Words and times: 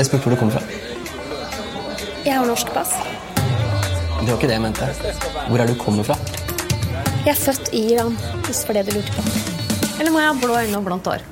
Jeg 0.00 0.06
spurte 0.08 0.30
hvor 0.30 0.32
du 0.32 0.40
kommer 0.40 0.54
fra. 0.56 0.60
Jeg 2.24 2.32
har 2.32 2.46
norsk 2.48 2.70
pass. 2.72 2.94
Det 3.36 4.30
var 4.30 4.38
ikke 4.38 4.48
det 4.48 4.54
jeg 4.54 4.62
mente. 4.64 4.86
Hvor 5.50 5.60
er 5.60 5.68
du 5.68 5.74
kommer 5.76 6.06
fra? 6.08 6.14
Jeg 7.26 7.34
er 7.34 7.36
født 7.36 7.68
i 7.76 7.82
Iran, 7.92 8.16
hvis 8.46 8.62
det 8.62 8.70
var 8.70 8.78
det 8.78 8.86
du 8.88 8.94
lurte 8.96 9.12
på. 9.12 9.24
Eller 10.00 10.14
må 10.14 10.22
jeg 10.22 10.30
ha 10.30 10.38
blå 10.40 10.54
øyne 10.56 10.78
og 10.78 10.86
blondt 10.86 11.10
hår? 11.10 11.24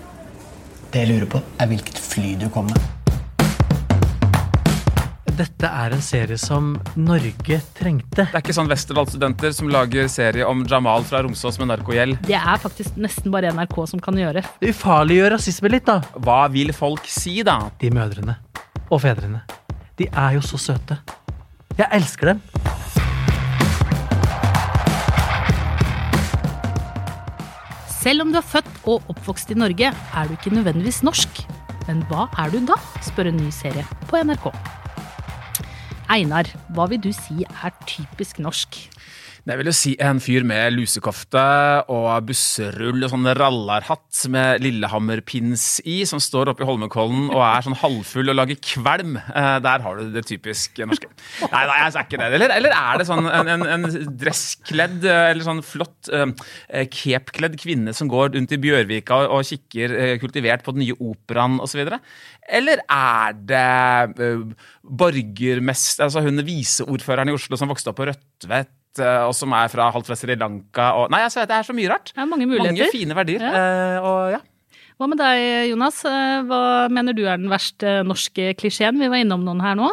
Det 0.92 1.00
jeg 1.00 1.08
lurer 1.14 1.30
på, 1.32 1.40
er 1.56 1.70
hvilket 1.70 1.96
fly 2.10 2.34
du 2.42 2.44
kom 2.52 2.68
med. 2.68 2.84
Dette 5.38 5.70
er 5.70 5.94
en 5.96 6.04
serie 6.04 6.36
som 6.42 6.74
Norge 6.98 7.60
trengte. 7.78 8.26
Det 8.26 8.34
er 8.34 8.42
ikke 8.42 8.56
sånn 8.58 8.68
Westerdal-studenter 8.68 9.54
som 9.56 9.70
lager 9.72 10.10
serie 10.12 10.44
om 10.44 10.66
Jamal 10.68 11.06
fra 11.08 11.22
Romsås 11.24 11.56
med 11.62 11.70
narkogjeld. 11.70 12.18
Det 12.28 12.36
er 12.36 12.60
faktisk 12.60 13.00
nesten 13.00 13.32
bare 13.32 13.54
NRK 13.56 13.80
som 13.94 14.02
kan 14.02 14.18
gjøre. 14.20 14.44
Det 14.60 14.74
ufarliggjør 14.74 15.38
rasisme 15.38 15.72
litt, 15.72 15.88
da. 15.88 16.02
Hva 16.20 16.42
vil 16.52 16.74
folk 16.76 17.08
si, 17.08 17.38
da? 17.48 17.62
De 17.80 17.94
mødrene 17.96 18.36
og 18.90 19.02
fedrene. 19.04 19.42
De 19.98 20.06
er 20.08 20.36
jo 20.38 20.42
så 20.44 20.58
søte. 20.60 20.98
Jeg 21.78 21.88
elsker 21.92 22.32
dem. 22.32 22.42
Selv 27.98 28.22
om 28.22 28.32
du 28.32 28.38
er 28.38 28.46
født 28.46 28.70
og 28.88 29.04
oppvokst 29.10 29.50
i 29.52 29.58
Norge, 29.58 29.90
er 29.90 30.28
du 30.28 30.36
ikke 30.36 30.54
nødvendigvis 30.54 31.02
norsk. 31.02 31.42
Men 31.88 32.04
hva 32.08 32.28
er 32.38 32.52
du 32.52 32.60
da? 32.68 32.76
spør 33.04 33.30
en 33.32 33.40
ny 33.40 33.50
serie 33.52 33.84
på 34.08 34.20
NRK. 34.22 34.50
Einar, 36.08 36.48
hva 36.72 36.86
vil 36.88 37.02
du 37.04 37.10
si 37.12 37.42
er 37.44 37.74
typisk 37.88 38.38
norsk? 38.40 38.78
Jeg 39.48 39.56
vil 39.62 39.68
jo 39.70 39.72
si 39.72 39.90
en 40.04 40.18
fyr 40.20 40.44
med 40.44 40.74
lusekofte 40.74 41.42
og 41.88 42.26
busserull 42.28 43.06
og 43.06 43.12
sånn 43.14 43.30
rallarhatt 43.38 44.26
med 44.28 44.60
Lillehammer-pins 44.60 45.78
i, 45.88 46.02
som 46.08 46.20
står 46.20 46.50
oppe 46.52 46.66
i 46.66 46.68
Holmenkollen 46.68 47.30
og 47.30 47.40
er 47.46 47.64
sånn 47.64 47.78
halvfull 47.80 48.28
og 48.28 48.36
lager 48.36 48.58
kvelm. 48.60 49.16
Eh, 49.16 49.54
der 49.64 49.86
har 49.86 49.96
du 49.96 50.12
det 50.12 50.26
typisk 50.28 50.76
norske. 50.84 51.08
Nei, 51.46 51.62
nei, 51.64 51.78
jeg 51.80 51.94
er 51.94 52.04
ikke 52.04 52.20
det. 52.20 52.28
Eller, 52.36 52.54
eller 52.58 52.76
er 52.76 53.00
det 53.00 53.08
sånn 53.08 53.24
en, 53.24 53.52
en, 53.54 53.64
en 53.78 53.88
dresskledd 54.20 55.06
eh, 55.08 55.30
eller 55.30 55.46
sånn 55.46 55.64
flott 55.64 56.12
uh, 56.12 56.28
capekledd 56.92 57.56
kvinne 57.62 57.96
som 57.96 58.10
går 58.12 58.34
rundt 58.36 58.52
i 58.52 58.60
Bjørvika 58.60 59.22
og, 59.22 59.38
og 59.38 59.48
kikker 59.48 59.96
uh, 59.96 60.14
kultivert 60.20 60.66
på 60.66 60.76
den 60.76 60.84
nye 60.84 60.98
operaen 60.98 61.56
osv.? 61.64 61.86
Eller 62.52 62.84
er 62.84 63.40
det 63.48 63.64
uh, 64.20 64.68
borgermester, 64.84 66.10
altså 66.10 66.26
hun 66.28 66.44
viseordføreren 66.44 67.32
i 67.32 67.38
Oslo 67.40 67.56
som 67.56 67.72
vokste 67.72 67.94
opp 67.94 68.02
på 68.02 68.10
Rødtvet? 68.12 68.76
Og 68.98 69.34
som 69.36 69.52
er 69.54 69.68
fra 69.72 69.90
halvt 69.94 70.08
fra 70.10 70.16
Sri 70.18 70.34
Lanka 70.38 70.88
og 70.98 71.12
Nei, 71.12 71.20
altså, 71.26 71.44
det 71.46 71.54
er 71.54 71.66
så 71.68 71.76
mye 71.76 71.90
rart. 71.92 72.10
Det 72.14 72.22
er 72.24 72.30
mange 72.30 72.48
muligheter. 72.48 72.72
Mange 72.74 72.88
fine 72.94 73.18
verdier. 73.18 73.44
Ja. 73.44 73.60
Uh, 74.00 74.08
og 74.08 74.32
ja. 74.38 74.40
Hva 74.98 75.06
med 75.06 75.20
deg, 75.20 75.44
Jonas? 75.70 76.00
Hva 76.02 76.62
mener 76.90 77.14
du 77.14 77.22
er 77.22 77.38
den 77.38 77.52
verste 77.52 78.00
norske 78.02 78.50
klisjeen? 78.58 78.98
Vi 78.98 79.10
var 79.12 79.22
innom 79.22 79.44
noen 79.46 79.62
her 79.62 79.78
nå. 79.78 79.92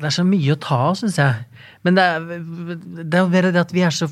Det 0.00 0.08
er 0.08 0.14
så 0.14 0.24
mye 0.24 0.54
å 0.54 0.60
ta 0.62 0.78
av, 0.86 0.96
syns 0.96 1.18
jeg. 1.20 1.66
Men 1.84 1.98
det 1.98 2.06
er, 2.08 2.24
det 3.04 3.20
er 3.20 3.50
det 3.50 3.60
at 3.60 3.74
vi 3.76 3.84
er 3.84 3.92
så 3.92 4.08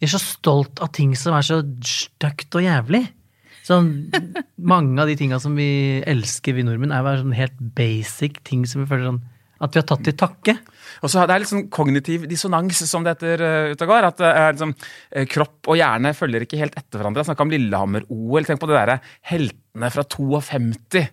vi 0.00 0.08
er 0.08 0.12
så 0.14 0.20
stolt 0.22 0.80
av 0.80 0.92
ting 0.96 1.12
som 1.18 1.34
er 1.36 1.44
så 1.44 1.60
stygt 1.84 2.56
og 2.56 2.64
jævlig. 2.64 3.02
Sånn, 3.66 3.90
mange 4.72 4.96
av 5.02 5.10
de 5.10 5.16
tinga 5.20 5.38
som 5.42 5.52
vi 5.58 6.00
elsker, 6.08 6.56
vi 6.56 6.64
nordmenn, 6.64 6.94
er 6.94 7.04
bare 7.04 7.20
sånn 7.20 7.36
helt 7.36 7.58
basic 7.76 8.40
ting 8.48 8.64
som 8.68 8.82
vi 8.82 8.88
føler 8.90 9.10
sånn 9.10 9.20
at 9.60 9.74
vi 9.74 9.80
har 9.80 9.88
tatt 9.88 10.04
til 10.06 10.16
takke. 10.16 10.56
Og 11.00 11.10
så 11.12 11.24
Det 11.26 11.34
er 11.34 11.42
litt 11.42 11.50
sånn 11.50 11.68
kognitiv 11.72 12.26
dissonans, 12.28 12.82
som 12.88 13.04
det 13.04 13.14
heter 13.14 13.72
ute 13.72 13.86
og 13.86 13.92
går. 13.92 14.08
At 14.10 14.22
uh, 14.24 14.50
liksom, 14.52 14.74
uh, 14.74 15.24
kropp 15.30 15.70
og 15.70 15.80
hjerne 15.80 16.14
følger 16.16 16.44
ikke 16.44 16.60
helt 16.60 16.76
etter 16.78 17.00
hverandre. 17.00 17.22
Jeg 17.22 17.30
snakka 17.30 17.46
om 17.46 17.52
Lillehammer-OL. 17.54 18.48
Tenk 18.48 18.62
på 18.62 18.70
det 18.70 18.78
derre 18.78 19.00
heltene 19.30 19.90
fra 19.94 20.04
52. 20.16 21.04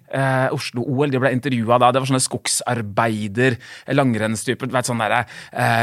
Oslo-OL. 0.56 1.12
De 1.14 1.22
ble 1.24 1.34
intervjua 1.36 1.80
da. 1.84 1.92
Det 1.92 2.04
var 2.04 2.12
sånne 2.12 2.26
skogsarbeider, 2.26 3.60
langrennstyper. 3.96 4.72
Sånn 4.88 5.04
der, 5.04 5.20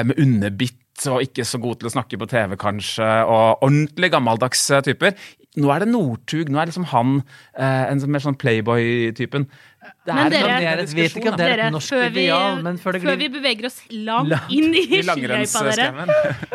med 0.09 0.19
underbitt 0.21 0.81
og 1.11 1.25
ikke 1.25 1.47
så 1.47 1.59
god 1.63 1.81
til 1.81 1.91
å 1.91 1.95
snakke 1.97 2.19
på 2.21 2.29
TV, 2.31 2.57
kanskje. 2.61 3.09
Og 3.27 3.65
ordentlig 3.67 4.13
gammeldags 4.15 4.67
typer. 4.87 5.17
Nå 5.59 5.71
er 5.71 5.85
det 5.85 5.91
Northug. 5.91 6.51
Nå 6.51 6.61
er 6.61 6.71
liksom 6.71 6.89
han 6.91 7.21
en 7.55 8.05
mer 8.11 8.23
sånn 8.23 8.39
Playboy-typen. 8.39 9.47
Det 10.05 10.13
er, 10.13 10.31
dere, 10.33 10.57
det 10.61 10.67
er 10.69 10.81
et, 10.83 10.93
vet 10.97 11.15
ikke 11.17 11.31
om 11.33 11.37
det 11.41 11.47
er 11.49 11.61
et 11.67 11.73
norsk 11.73 11.95
før 11.95 12.03
vi, 12.13 12.25
ideal, 12.27 12.59
men 12.65 12.79
før 12.81 12.97
det 12.97 13.01
Før 13.05 13.17
vi 13.21 13.29
beveger 13.33 13.69
oss 13.69 13.79
langt, 13.91 14.33
langt 14.33 14.53
inn 14.53 14.77
i 14.77 15.01
skiløypa, 15.01 15.63
dere. 15.69 16.07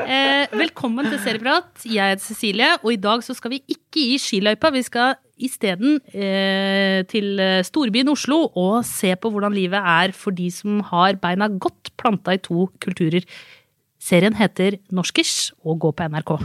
Eh, 0.06 0.54
velkommen 0.54 1.10
til 1.10 1.18
Serieprat. 1.24 1.70
Jeg 1.86 2.14
heter 2.14 2.26
Cecilie, 2.26 2.70
og 2.82 2.94
i 2.94 3.00
dag 3.02 3.26
så 3.26 3.36
skal 3.38 3.56
vi 3.56 3.62
ikke 3.70 4.06
i 4.16 4.20
skiløypa. 4.22 4.72
Vi 4.74 4.84
skal 4.86 5.18
isteden 5.42 5.98
eh, 6.14 7.02
til 7.10 7.42
storbyen 7.66 8.12
Oslo 8.14 8.44
og 8.50 8.82
se 8.88 9.16
på 9.18 9.32
hvordan 9.34 9.56
livet 9.56 9.82
er 9.82 10.14
for 10.18 10.36
de 10.36 10.50
som 10.54 10.84
har 10.90 11.18
beina 11.22 11.50
godt 11.50 11.94
planta 12.02 12.38
i 12.38 12.44
to 12.46 12.68
kulturer. 12.84 13.26
Serien 14.00 14.36
heter 14.40 14.80
Norskers 14.96 15.52
og 15.64 15.82
går 15.84 15.96
på 16.00 16.10
NRK 16.16 16.36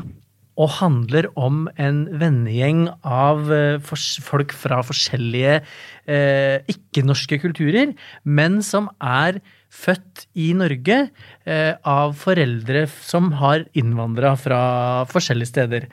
og 0.54 0.70
handler 0.76 1.26
om 1.34 1.64
en 1.82 2.04
vennegjeng 2.20 2.86
av 3.02 3.50
eh, 3.52 3.82
folk 3.82 4.54
fra 4.54 4.80
forskjellige 4.86 5.56
eh, 5.58 6.62
ikke-norske 6.70 7.40
kulturer, 7.42 7.94
men 8.22 8.60
som 8.62 8.86
er 9.02 9.40
født 9.74 10.28
i 10.38 10.52
Norge 10.54 11.00
eh, 11.08 11.72
av 11.82 12.14
foreldre 12.20 12.86
som 12.94 13.32
har 13.40 13.66
innvandra 13.74 14.36
fra 14.38 14.62
forskjellige 15.10 15.50
steder. 15.50 15.88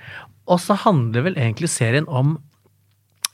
Og 0.45 0.61
så 0.61 0.77
handler 0.85 1.25
vel 1.31 1.39
egentlig 1.41 1.71
serien 1.73 2.05
om 2.05 2.37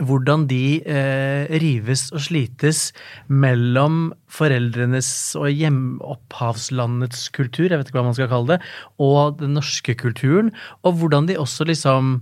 hvordan 0.04 0.46
de 0.50 0.80
eh, 0.86 1.50
rives 1.62 2.08
og 2.14 2.22
slites 2.28 2.92
mellom 3.28 4.12
foreldrenes 4.30 5.10
og 5.40 5.50
hjemopphavslandets 5.50 7.28
kultur, 7.36 7.70
jeg 7.72 7.80
vet 7.80 7.90
ikke 7.90 8.00
hva 8.00 8.10
man 8.10 8.18
skal 8.18 8.30
kalle 8.32 8.56
det, 8.56 8.60
og 9.02 9.40
den 9.42 9.58
norske 9.58 9.98
kulturen, 9.98 10.54
og 10.86 11.00
hvordan 11.00 11.30
de 11.32 11.40
også 11.42 11.68
liksom 11.70 12.20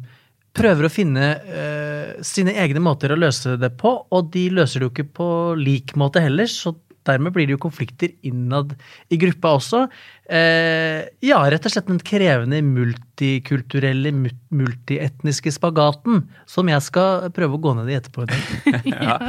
prøver 0.55 0.87
å 0.87 0.93
finne 0.93 1.33
eh, 1.51 2.15
sine 2.23 2.55
egne 2.63 2.79
måter 2.83 3.11
å 3.11 3.19
løse 3.19 3.57
det 3.59 3.73
på, 3.81 3.91
og 4.07 4.31
de 4.31 4.47
løser 4.55 4.79
det 4.79 4.87
jo 4.87 4.93
ikke 4.93 5.11
på 5.19 5.29
lik 5.59 5.97
måte 5.99 6.23
heller, 6.23 6.47
så 6.47 6.77
dermed 7.07 7.35
blir 7.35 7.47
det 7.47 7.57
jo 7.57 7.63
konflikter 7.67 8.13
innad 8.25 8.75
i 9.13 9.19
gruppa 9.21 9.55
også. 9.59 9.85
Eh, 10.25 11.05
ja, 11.21 11.37
rett 11.53 11.67
og 11.67 11.73
slett 11.73 11.85
den 11.85 12.01
krevende 12.01 12.57
multikulturelle, 12.65 14.09
multietniske 14.55 15.53
spagaten 15.53 16.23
som 16.49 16.71
jeg 16.71 16.81
skal 16.81 17.27
prøve 17.35 17.59
å 17.59 17.61
gå 17.61 17.75
ned 17.77 17.91
i 17.93 17.97
etterpå 17.99 18.25
i 18.25 18.93
ja. 18.95 19.19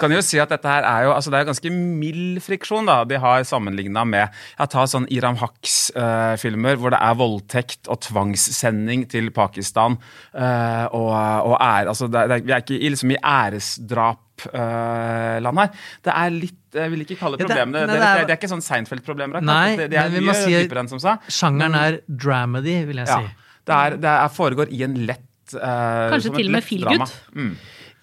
Kan 0.00 0.14
jo 0.16 0.22
si 0.24 0.40
at 0.40 0.54
dette 0.54 0.70
her 0.70 0.86
er 0.88 1.04
jo 1.04 1.12
altså 1.12 1.34
det 1.34 1.42
er 1.42 1.50
ganske 1.50 1.74
mild 1.76 2.40
friksjon 2.44 2.88
da, 2.88 3.02
de 3.04 3.20
har 3.20 3.44
sammenligna 3.44 4.06
med 4.08 4.32
Jeg 4.56 4.72
tar 4.72 4.88
sånn 4.88 5.08
Iram 5.12 5.36
Haks-filmer 5.42 6.72
eh, 6.72 6.80
hvor 6.80 6.96
det 6.96 7.02
er 7.04 7.20
voldtekt 7.20 7.92
og 7.92 8.00
tvangssending 8.08 9.04
til 9.12 9.28
Pakistan 9.36 10.00
Eh, 10.36 10.86
og, 10.92 11.12
og 11.48 11.56
er, 11.60 11.88
altså 11.88 12.08
det, 12.12 12.26
det, 12.28 12.40
Vi 12.44 12.52
er 12.52 12.62
ikke 12.64 12.90
liksom 12.92 13.14
i 13.14 13.20
æresdrap 13.22 14.22
Uh, 14.44 15.38
land 15.40 15.62
her. 15.62 15.84
Det 16.04 16.12
er 16.12 16.34
litt 16.34 16.76
Jeg 16.76 16.92
vil 16.92 17.04
ikke 17.06 17.16
kalle 17.16 17.38
det 17.40 17.46
problemene 17.46 17.80
ja, 17.80 17.86
det, 17.88 17.94
det, 17.94 18.00
det, 18.02 18.24
det, 18.26 18.34
er 18.34 18.40
ikke 18.40 18.50
sånn 18.50 18.64
Seinfeld-problemer. 18.64 19.44
Nei, 19.44 19.76
det, 19.80 19.96
er 19.96 20.12
mye 20.12 20.34
si 20.36 20.52
dypere 20.52 20.84
enn 20.84 20.90
som 20.92 21.00
sa. 21.02 21.16
Sjangeren 21.32 21.78
er 21.78 22.02
dramedy, 22.06 22.82
vil 22.90 23.00
jeg 23.00 23.08
ja, 23.08 23.22
si. 23.22 23.54
Det, 23.64 23.78
er, 23.78 23.96
det 24.02 24.12
er, 24.12 24.34
foregår 24.34 24.72
i 24.76 24.82
en 24.86 24.98
lett 25.08 25.56
uh, 25.56 26.12
Kanskje 26.12 26.34
til 26.36 26.50
og 26.50 26.56
med 26.58 26.66
feelgood? 26.66 27.16
Mm. 27.32 27.54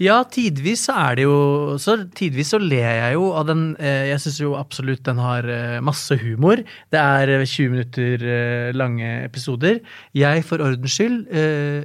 Ja, 0.02 0.16
tidvis 0.26 0.88
så 0.88 0.96
er 0.98 1.20
det 1.20 1.28
jo 1.28 1.36
så 1.80 2.00
Tidvis 2.18 2.50
så 2.56 2.58
ler 2.60 2.96
jeg 2.98 3.12
jo 3.14 3.28
av 3.38 3.46
den 3.46 3.62
eh, 3.78 4.08
Jeg 4.10 4.24
syns 4.24 4.40
jo 4.42 4.56
absolutt 4.58 5.04
den 5.06 5.22
har 5.22 5.46
masse 5.86 6.18
humor. 6.18 6.64
Det 6.92 7.00
er 7.00 7.30
20 7.46 7.76
minutter 7.76 8.74
lange 8.74 9.12
episoder. 9.22 9.78
Jeg, 10.18 10.42
for 10.50 10.66
ordens 10.66 10.98
skyld, 10.98 11.30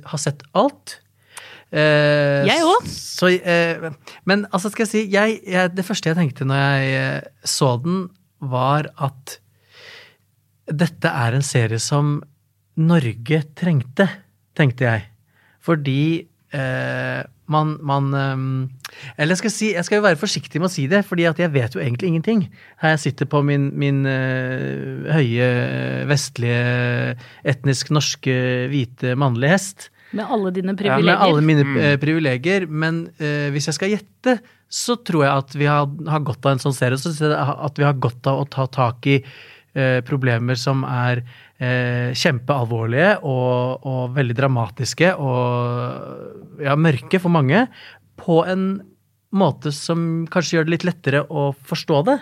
har 0.09 0.23
sett 0.25 0.43
alt. 0.57 0.97
Eh, 1.69 2.47
jeg 2.49 2.65
òg. 2.65 2.87
Eh, 3.29 3.91
men 4.29 4.47
altså, 4.49 4.71
skal 4.73 4.87
jeg 4.87 4.91
si 4.91 5.03
jeg, 5.13 5.41
jeg, 5.45 5.73
Det 5.77 5.85
første 5.85 6.09
jeg 6.09 6.17
tenkte 6.17 6.47
når 6.49 6.63
jeg 6.65 6.95
eh, 6.97 7.29
så 7.45 7.75
den, 7.85 8.07
var 8.39 8.87
at 9.03 9.41
dette 10.69 11.11
er 11.11 11.35
en 11.35 11.43
serie 11.43 11.81
som 11.83 12.21
Norge 12.79 13.41
trengte, 13.59 14.07
tenkte 14.55 14.87
jeg. 14.87 15.09
Fordi 15.65 16.23
eh, 16.55 17.23
man, 17.51 17.73
man 17.83 18.13
Eller 19.19 19.35
skal 19.35 19.49
jeg 19.49 19.57
si, 19.57 19.73
jeg 19.75 19.89
skal 19.89 19.99
jo 19.99 20.07
være 20.07 20.21
forsiktig 20.21 20.63
med 20.63 20.69
å 20.71 20.73
si 20.73 20.87
det, 20.87 21.03
fordi 21.09 21.27
at 21.27 21.41
jeg 21.43 21.51
vet 21.57 21.75
jo 21.75 21.83
egentlig 21.83 22.13
ingenting. 22.13 22.47
Her 22.79 22.95
jeg 22.95 23.03
sitter 23.09 23.29
på 23.33 23.43
min, 23.43 23.73
min 23.75 24.05
uh, 24.07 25.09
høye, 25.17 25.49
vestlige, 26.09 27.17
etnisk 27.49 27.91
norske, 27.91 28.37
hvite, 28.71 29.17
mannlige 29.19 29.57
hest. 29.57 29.89
Med 30.17 30.25
alle 30.25 30.53
dine 30.57 30.75
privilegier. 30.79 31.13
Ja, 31.13 31.19
med 31.19 31.27
alle 31.27 31.45
mine 31.45 31.67
mm. 31.67 32.01
privilegier. 32.01 32.67
Men 32.71 33.05
uh, 33.21 33.49
hvis 33.55 33.69
jeg 33.69 33.77
skal 33.77 33.93
gjette, 33.93 34.39
så 34.69 34.99
tror 35.01 35.25
jeg 35.25 35.45
at 35.45 35.57
vi 35.57 35.69
har, 35.69 35.89
har 36.09 36.25
godt 36.25 36.49
av 36.49 36.57
en 36.57 36.63
sånn 36.63 36.77
serie. 36.77 37.01
Så 37.01 37.13
at 37.29 37.81
vi 37.81 37.87
har 37.87 38.01
godt 38.01 38.29
av 38.31 38.43
å 38.43 38.49
ta 38.49 38.69
tak 38.73 39.09
i 39.11 39.19
uh, 39.21 40.01
problemer 40.09 40.59
som 40.61 40.85
er 40.89 41.23
uh, 41.25 42.11
kjempealvorlige 42.17 43.19
og, 43.23 43.85
og, 43.89 44.03
veldig 44.17 44.39
dramatiske 44.39 45.15
og 45.17 46.65
ja, 46.65 46.77
mørke 46.79 47.21
for 47.23 47.35
mange, 47.35 47.67
på 48.19 48.43
en 48.49 48.71
måte 49.37 49.73
som 49.77 50.25
kanskje 50.33 50.59
gjør 50.59 50.69
det 50.69 50.77
litt 50.77 50.89
lettere 50.89 51.25
å 51.29 51.51
forstå 51.53 52.03
det. 52.09 52.19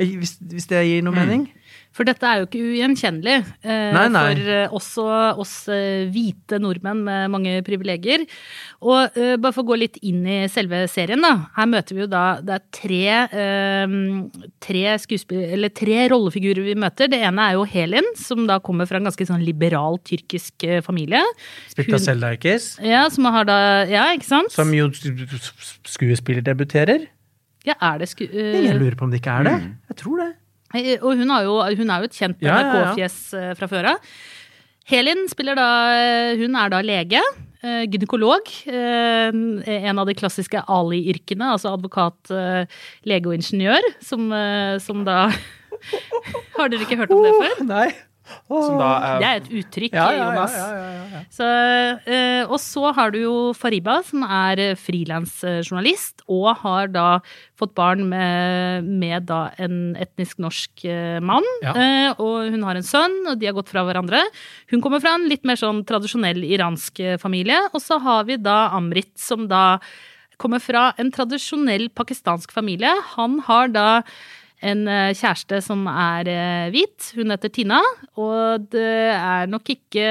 Hvis, 0.00 0.38
hvis 0.52 0.68
det 0.70 0.80
gir 0.86 1.02
noe 1.04 1.16
mening? 1.16 1.48
For 1.90 2.06
dette 2.06 2.22
er 2.22 2.38
jo 2.38 2.44
ikke 2.46 2.60
ugjenkjennelig 2.62 3.32
eh, 3.66 3.88
Nei, 3.96 4.04
nei. 4.14 4.20
for 4.30 4.50
eh, 4.54 4.74
også 4.78 5.04
oss 5.42 5.54
eh, 5.74 6.04
hvite 6.14 6.60
nordmenn 6.62 7.00
med 7.02 7.32
mange 7.34 7.54
privilegier. 7.66 8.22
Og 8.86 9.16
eh, 9.18 9.32
bare 9.42 9.50
for 9.56 9.64
å 9.64 9.70
gå 9.72 9.78
litt 9.80 9.98
inn 10.06 10.22
i 10.22 10.36
selve 10.52 10.84
serien, 10.88 11.18
da. 11.24 11.32
Her 11.56 11.66
møter 11.72 11.98
vi 11.98 12.04
jo 12.04 12.08
da 12.12 12.22
Det 12.46 12.54
er 12.56 12.62
tre, 12.78 13.00
eh, 13.42 13.96
tre. 14.62 14.84
Eller 15.50 15.74
tre 15.74 15.98
rollefigurer 16.14 16.62
vi 16.70 16.76
møter. 16.78 17.10
Det 17.10 17.18
ene 17.26 17.48
er 17.50 17.58
jo 17.58 17.66
Helin, 17.74 18.06
som 18.16 18.46
da 18.46 18.60
kommer 18.62 18.86
fra 18.86 19.00
en 19.02 19.10
ganske 19.10 19.26
sånn 19.26 19.42
liberal 19.44 19.98
tyrkisk 20.06 20.62
eh, 20.70 20.78
familie. 20.86 21.20
Spilt 21.74 21.98
av 21.98 22.04
Selda 22.06 22.30
Ekiz, 22.38 22.76
Ja, 22.86 23.08
som 23.10 23.26
har 23.34 23.50
da 23.50 23.58
Ja, 23.90 24.06
ikke 24.14 24.30
sant? 24.30 24.54
som 24.54 24.70
jo 24.74 24.86
skuespillerdebuterer. 25.90 27.08
Ja, 27.66 27.74
er 27.82 27.98
det 28.00 28.08
sku... 28.14 28.24
Jeg 28.30 28.78
lurer 28.78 28.96
på 28.96 29.04
om 29.04 29.10
det 29.12 29.20
ikke 29.20 29.34
er 29.42 29.50
det. 29.50 29.56
Jeg 29.90 29.98
tror 30.00 30.22
det. 30.22 30.30
Eh, 30.74 30.98
Og 31.02 31.16
hun, 31.18 31.30
har 31.34 31.42
jo, 31.46 31.56
hun 31.80 31.90
er 31.90 32.02
jo 32.04 32.10
et 32.10 32.18
kjent 32.18 32.42
Ja, 32.44 32.54
ja, 32.54 32.58
ja. 32.60 32.82
NRK-fjes 32.94 33.16
eh, 33.38 33.54
fra 33.58 33.68
før 33.70 33.88
av. 33.94 34.10
Helin 34.90 35.26
spiller 35.30 35.54
da 35.58 35.68
Hun 36.40 36.56
er 36.58 36.70
da 36.72 36.80
lege. 36.82 37.20
eh, 37.62 37.84
Gynekolog. 37.90 38.48
eh, 38.66 39.30
En 39.90 39.98
av 39.98 40.06
de 40.06 40.14
klassiske 40.18 40.62
Ali-yrkene, 40.66 41.52
altså 41.54 41.74
advokat, 41.76 42.30
eh, 42.30 42.64
lege 43.06 43.26
og 43.30 43.34
ingeniør, 43.38 43.82
som, 44.00 44.30
eh, 44.32 44.78
som 44.78 45.04
da 45.04 45.28
Har 46.58 46.68
dere 46.68 46.84
ikke 46.84 46.98
hørt 47.00 47.10
om 47.14 47.22
det 47.24 47.34
før? 47.40 47.64
Nei. 47.66 47.88
Da 48.50 49.18
Det 49.20 49.26
er 49.26 49.30
er 49.30 49.36
et 49.40 49.50
uttrykk, 49.60 49.92
Ja, 49.94 50.10
ja, 50.10 50.16
ja, 50.16 50.24
Jonas. 50.30 50.54
ja. 50.56 51.20
Så, 51.30 51.46
eh, 52.06 52.42
og 52.46 52.58
så 52.58 52.92
har 52.94 53.10
du 53.14 53.18
jo 53.22 53.52
Fariba, 53.54 54.02
som 54.04 54.22
er 54.24 54.74
frilansjournalist, 54.76 56.22
og 56.28 56.56
har 56.62 56.88
da 56.88 57.20
fått 57.58 57.74
barn 57.74 58.08
med, 58.08 58.84
med 58.84 59.26
da 59.28 59.50
en 59.58 59.96
etnisk 60.00 60.40
norsk 60.42 60.84
eh, 60.84 61.20
mann. 61.20 61.46
Eh, 61.62 62.12
og 62.18 62.50
hun 62.50 62.62
har 62.66 62.78
en 62.80 62.86
sønn, 62.86 63.18
og 63.30 63.38
de 63.40 63.46
har 63.50 63.56
gått 63.56 63.70
fra 63.72 63.84
hverandre. 63.86 64.22
Hun 64.72 64.80
kommer 64.82 65.02
fra 65.02 65.14
en 65.18 65.28
litt 65.30 65.44
mer 65.44 65.56
sånn 65.60 65.84
tradisjonell 65.88 66.42
iransk 66.44 67.00
eh, 67.00 67.18
familie. 67.20 67.58
Og 67.74 67.82
så 67.84 68.00
har 68.02 68.24
vi 68.28 68.36
da 68.40 68.70
Amrit, 68.76 69.12
som 69.20 69.46
da 69.50 69.78
kommer 70.40 70.62
fra 70.62 70.90
en 71.00 71.10
tradisjonell 71.12 71.90
pakistansk 71.92 72.52
familie. 72.54 72.92
Han 73.14 73.40
har 73.44 73.68
da 73.74 73.88
en 74.62 74.82
eh, 74.92 75.10
kjæreste 75.16 75.60
som 75.64 75.86
er 75.88 76.28
eh, 76.28 76.66
hvit. 76.74 77.10
Hun 77.16 77.32
heter 77.32 77.48
Tina. 77.54 77.78
Og 78.20 78.66
det 78.72 78.84
er 79.14 79.46
nok 79.48 79.70
ikke 79.72 80.06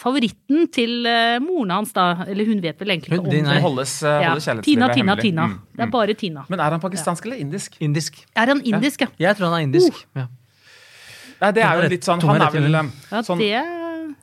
favoritten 0.00 0.66
til 0.72 1.04
eh, 1.08 1.36
moren 1.44 1.74
hans, 1.74 1.92
da. 1.96 2.24
Eller 2.26 2.48
hun 2.48 2.62
vet 2.64 2.80
vel 2.80 2.94
egentlig 2.94 3.18
ikke 3.18 3.26
om 3.26 3.50
det. 3.50 3.62
holdes, 3.66 3.96
eh, 4.02 4.20
Ja. 4.24 4.34
Tina, 4.38 4.62
Tina, 4.64 4.88
hemmelig. 4.94 5.22
Tina. 5.22 5.46
Mm, 5.46 5.58
Det 5.76 5.86
er 5.86 5.90
bare 5.92 6.14
Tina. 6.14 6.44
Men 6.48 6.60
er 6.60 6.70
han 6.76 6.80
pakistansk 6.80 7.26
eller 7.28 7.36
indisk? 7.42 7.76
Indisk. 7.80 8.22
Er 8.36 8.46
han 8.54 8.62
indisk, 8.64 9.00
ja? 9.00 9.12
Jeg 9.18 9.36
tror 9.36 9.50
han 9.52 9.60
er 9.60 9.66
indisk. 9.68 10.06
Ja. 10.16 10.26
Nei, 11.40 11.52
det 11.56 11.62
er 11.64 11.78
jo 11.80 11.88
litt 11.88 12.04
sånn 12.04 12.20
Han 12.20 12.42
er 12.42 12.50
vel 12.52 12.72
Ja, 12.72 13.22
sånn 13.24 13.38
det 13.40 13.79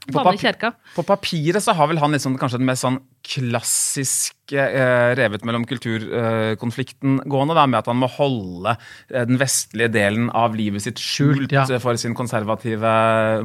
På 0.07 0.24
papir- 0.24 0.74
På 0.95 1.04
papiret 1.04 1.63
så 1.63 1.74
har 1.75 1.88
vel 1.92 2.00
han 2.00 2.13
liksom 2.15 2.38
kanskje 2.39 2.59
den 2.62 2.68
mest 2.69 2.86
sånn 2.86 3.01
klassiske 3.27 4.56
eh, 4.56 5.12
revet 5.19 5.44
mellom 5.44 5.65
kulturkonflikten 5.68 7.18
gående, 7.27 7.56
da, 7.57 7.65
med 7.68 7.81
at 7.81 7.89
han 7.92 8.00
må 8.00 8.07
holde 8.13 8.74
eh, 9.12 9.25
den 9.27 9.39
vestlige 9.42 9.92
delen 9.92 10.30
av 10.31 10.56
livet 10.56 10.86
sitt 10.86 11.01
skjult 11.01 11.51
ja. 11.51 11.65
eh, 11.68 11.81
for 11.83 12.00
sin 12.00 12.15
konservative 12.18 12.94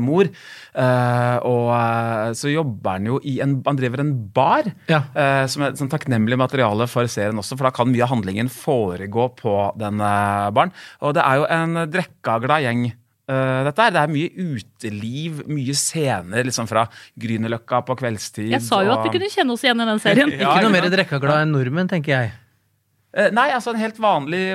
mor. 0.03 0.31
Eh, 0.73 1.37
og 1.49 1.73
eh, 1.75 2.31
så 2.39 2.53
jobber 2.53 2.97
han 2.99 3.11
jo 3.11 3.19
i 3.29 3.35
en 3.45 3.59
Han 3.67 3.77
driver 3.79 4.01
en 4.05 4.15
bar, 4.35 4.71
Ja. 4.89 5.03
eh, 5.19 5.45
som 5.51 5.67
er 5.67 5.75
sånn 5.79 5.91
takknemlig 5.93 6.39
materiale 6.41 6.87
for 6.91 7.11
serien 7.11 7.39
også, 7.43 7.59
for 7.59 7.69
da 7.69 7.75
kan 7.75 7.91
mye 7.93 8.07
av 8.07 8.15
handlingen 8.15 8.49
foregå 8.53 9.29
på 9.43 9.57
denne 9.83 10.15
baren. 10.55 10.73
Og 11.03 11.15
det 11.19 11.27
er 11.27 11.43
jo 11.43 11.51
en 11.51 11.75
drekkaglad 11.91 12.63
gjeng. 12.69 12.93
Eh, 13.31 13.63
dette 13.69 13.87
er, 13.87 13.95
Det 13.95 14.03
er 14.03 14.13
mye 14.13 14.31
uteliv, 14.53 15.43
mye 15.51 15.75
scener 15.79 16.47
liksom 16.49 16.69
fra 16.71 16.87
Grünerløkka 17.21 17.83
på 17.87 17.99
kveldstid. 18.03 18.51
Jeg 18.53 18.65
sa 18.67 18.83
jo 18.87 18.95
at 18.97 19.07
vi 19.07 19.15
kunne 19.15 19.31
kjenne 19.33 19.55
oss 19.55 19.65
igjen 19.67 19.83
i 19.83 19.91
den 19.93 20.03
serien. 20.03 20.33
Ja, 20.43 20.55
Ikke 20.55 20.69
noe 20.69 20.75
mer 20.75 20.87
sant? 20.89 20.97
drekkaglad 20.97 21.47
enn 21.47 21.55
nordmenn, 21.55 21.91
tenker 21.91 22.17
jeg. 22.17 22.33
Uh, 23.13 23.29
Nei, 23.37 23.51
altså 23.53 23.75
en 23.75 23.81
helt 23.83 23.99
vanlig 24.01 24.55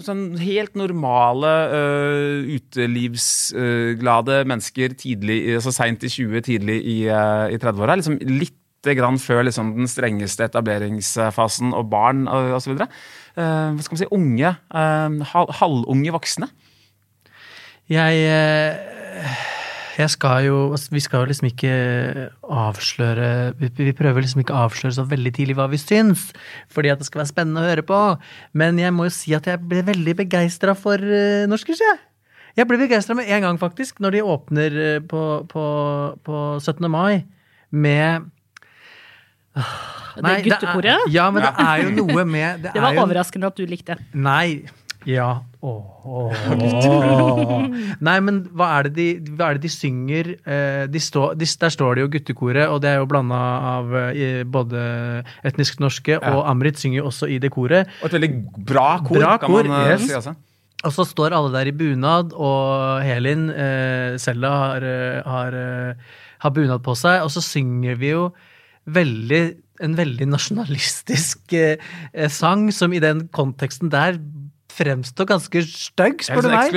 sånn 0.00 0.30
Helt 0.40 0.78
normale 0.80 1.50
uh, 1.68 2.46
utelivsglade 2.56 4.38
mennesker 4.48 4.94
tidlig, 4.96 5.42
altså 5.58 5.74
seint 5.76 6.06
i 6.08 6.12
20, 6.14 6.46
tidlig 6.46 6.78
i, 6.80 6.96
i 7.04 7.58
30-åra. 7.60 7.98
Liksom 8.00 8.16
litt 8.24 8.56
grann 8.96 9.18
før 9.20 9.42
liksom, 9.44 9.74
den 9.76 9.90
strengeste 9.90 10.46
etableringsfasen 10.46 11.74
og 11.76 11.90
barn 11.92 12.24
og 12.32 12.54
osv. 12.56 12.78
Uh, 12.78 13.76
hva 13.76 13.84
skal 13.84 13.98
man 13.98 14.00
si 14.00 14.08
Unge, 14.16 14.54
halvunge 15.60 16.14
voksne. 16.16 16.48
Jeg 17.88 18.24
eh, 18.28 19.44
Jeg 19.98 20.10
skal 20.12 20.44
jo 20.46 20.56
altså, 20.76 20.92
Vi 20.92 21.00
skal 21.04 21.24
jo 21.24 21.30
liksom 21.30 21.48
ikke 21.48 21.72
avsløre 22.44 23.28
Vi, 23.58 23.70
vi 23.80 23.94
prøver 23.96 24.24
liksom 24.24 24.42
ikke 24.44 24.56
å 24.56 24.66
avsløre 24.66 24.96
så 24.98 25.06
veldig 25.08 25.32
tidlig 25.38 25.56
hva 25.58 25.68
vi 25.72 25.80
syns, 25.80 26.28
fordi 26.72 26.92
at 26.92 27.00
det 27.00 27.08
skal 27.08 27.22
være 27.22 27.32
spennende 27.32 27.64
å 27.64 27.70
høre 27.70 27.86
på. 27.86 28.02
Men 28.52 28.78
jeg 28.80 28.94
må 28.94 29.08
jo 29.08 29.14
si 29.14 29.34
at 29.36 29.48
jeg 29.48 29.62
ble 29.64 29.82
veldig 29.86 30.14
begeistra 30.20 30.76
for 30.78 31.00
uh, 31.00 31.48
Norskers, 31.50 31.80
jeg. 31.82 31.98
Jeg 32.58 32.66
ble 32.66 32.78
begeistra 32.80 33.14
med 33.14 33.28
en 33.30 33.44
gang, 33.44 33.58
faktisk, 33.60 34.00
når 34.02 34.16
de 34.16 34.24
åpner 34.26 34.78
eh, 34.82 34.98
på, 35.06 35.22
på, 35.46 35.64
på 36.26 36.38
17. 36.58 36.88
mai 36.90 37.22
med 37.70 38.26
Det 39.54 40.34
guttekoret? 40.48 41.06
Ja, 41.14 41.28
men 41.30 41.44
det 41.46 41.52
er 41.62 41.84
jo 41.84 41.92
noe 42.00 42.24
med 42.26 42.66
Det 42.66 42.74
var 42.74 42.90
er 42.90 42.98
jo, 42.98 43.04
overraskende 43.06 43.52
at 43.52 43.60
du 43.60 43.62
likte. 43.68 43.98
Nei. 44.10 44.66
Ja. 45.06 45.42
Åh, 45.60 46.06
åh, 46.06 46.32
åh. 46.54 47.62
Nei, 48.00 48.16
men 48.24 48.40
hva 48.54 48.68
er 48.78 48.88
det 48.88 48.92
de, 48.96 49.34
hva 49.34 49.50
er 49.50 49.58
det 49.58 49.66
de 49.66 49.70
synger? 49.72 50.32
Eh, 50.42 50.84
De 50.90 51.02
stå, 51.02 51.32
de, 51.38 51.46
der 51.60 51.72
står 51.74 51.98
det 51.98 52.04
jo 52.04 52.10
guttekoret, 52.16 52.66
og 52.70 52.82
det 52.82 52.90
er 52.92 53.00
jo 53.00 53.08
blanda 53.10 53.38
av 53.72 53.94
eh, 54.12 54.42
både 54.46 54.82
etnisk 55.46 55.80
norske, 55.82 56.18
og 56.18 56.42
Amrit 56.50 56.80
synger 56.80 57.02
jo 57.02 57.08
også 57.12 57.30
i 57.30 57.38
det 57.42 57.50
koret. 57.54 57.90
Og 58.02 58.10
et 58.10 58.18
veldig 58.18 58.32
bra 58.68 58.90
kor, 59.06 59.20
Bra 59.20 59.36
kan 59.38 59.54
kor, 59.54 59.70
man 59.70 59.86
eh, 59.86 59.94
yes. 59.96 60.08
si 60.08 60.18
også. 60.18 60.34
Og 60.86 60.94
så 60.94 61.08
står 61.10 61.34
alle 61.34 61.50
der 61.56 61.70
i 61.72 61.74
bunad, 61.74 62.34
og 62.38 63.02
Helin, 63.02 63.48
eh, 63.50 64.18
Selda, 64.22 64.52
har, 64.62 64.90
har, 65.26 65.56
har 66.44 66.54
bunad 66.54 66.84
på 66.86 66.94
seg, 66.98 67.24
og 67.24 67.32
så 67.34 67.42
synger 67.42 67.98
vi 67.98 68.12
jo 68.14 68.28
veldig 68.88 69.42
en 69.84 69.94
veldig 69.98 70.26
nasjonalistisk 70.32 71.54
eh, 71.54 71.78
sang, 72.32 72.68
som 72.74 72.94
i 72.94 73.02
den 73.02 73.26
konteksten 73.34 73.92
der 73.92 74.18
fremstår 74.78 75.28
ganske 75.28 75.62
stygg, 75.66 76.22
spør 76.26 76.46
du 76.46 76.52
meg. 76.52 76.70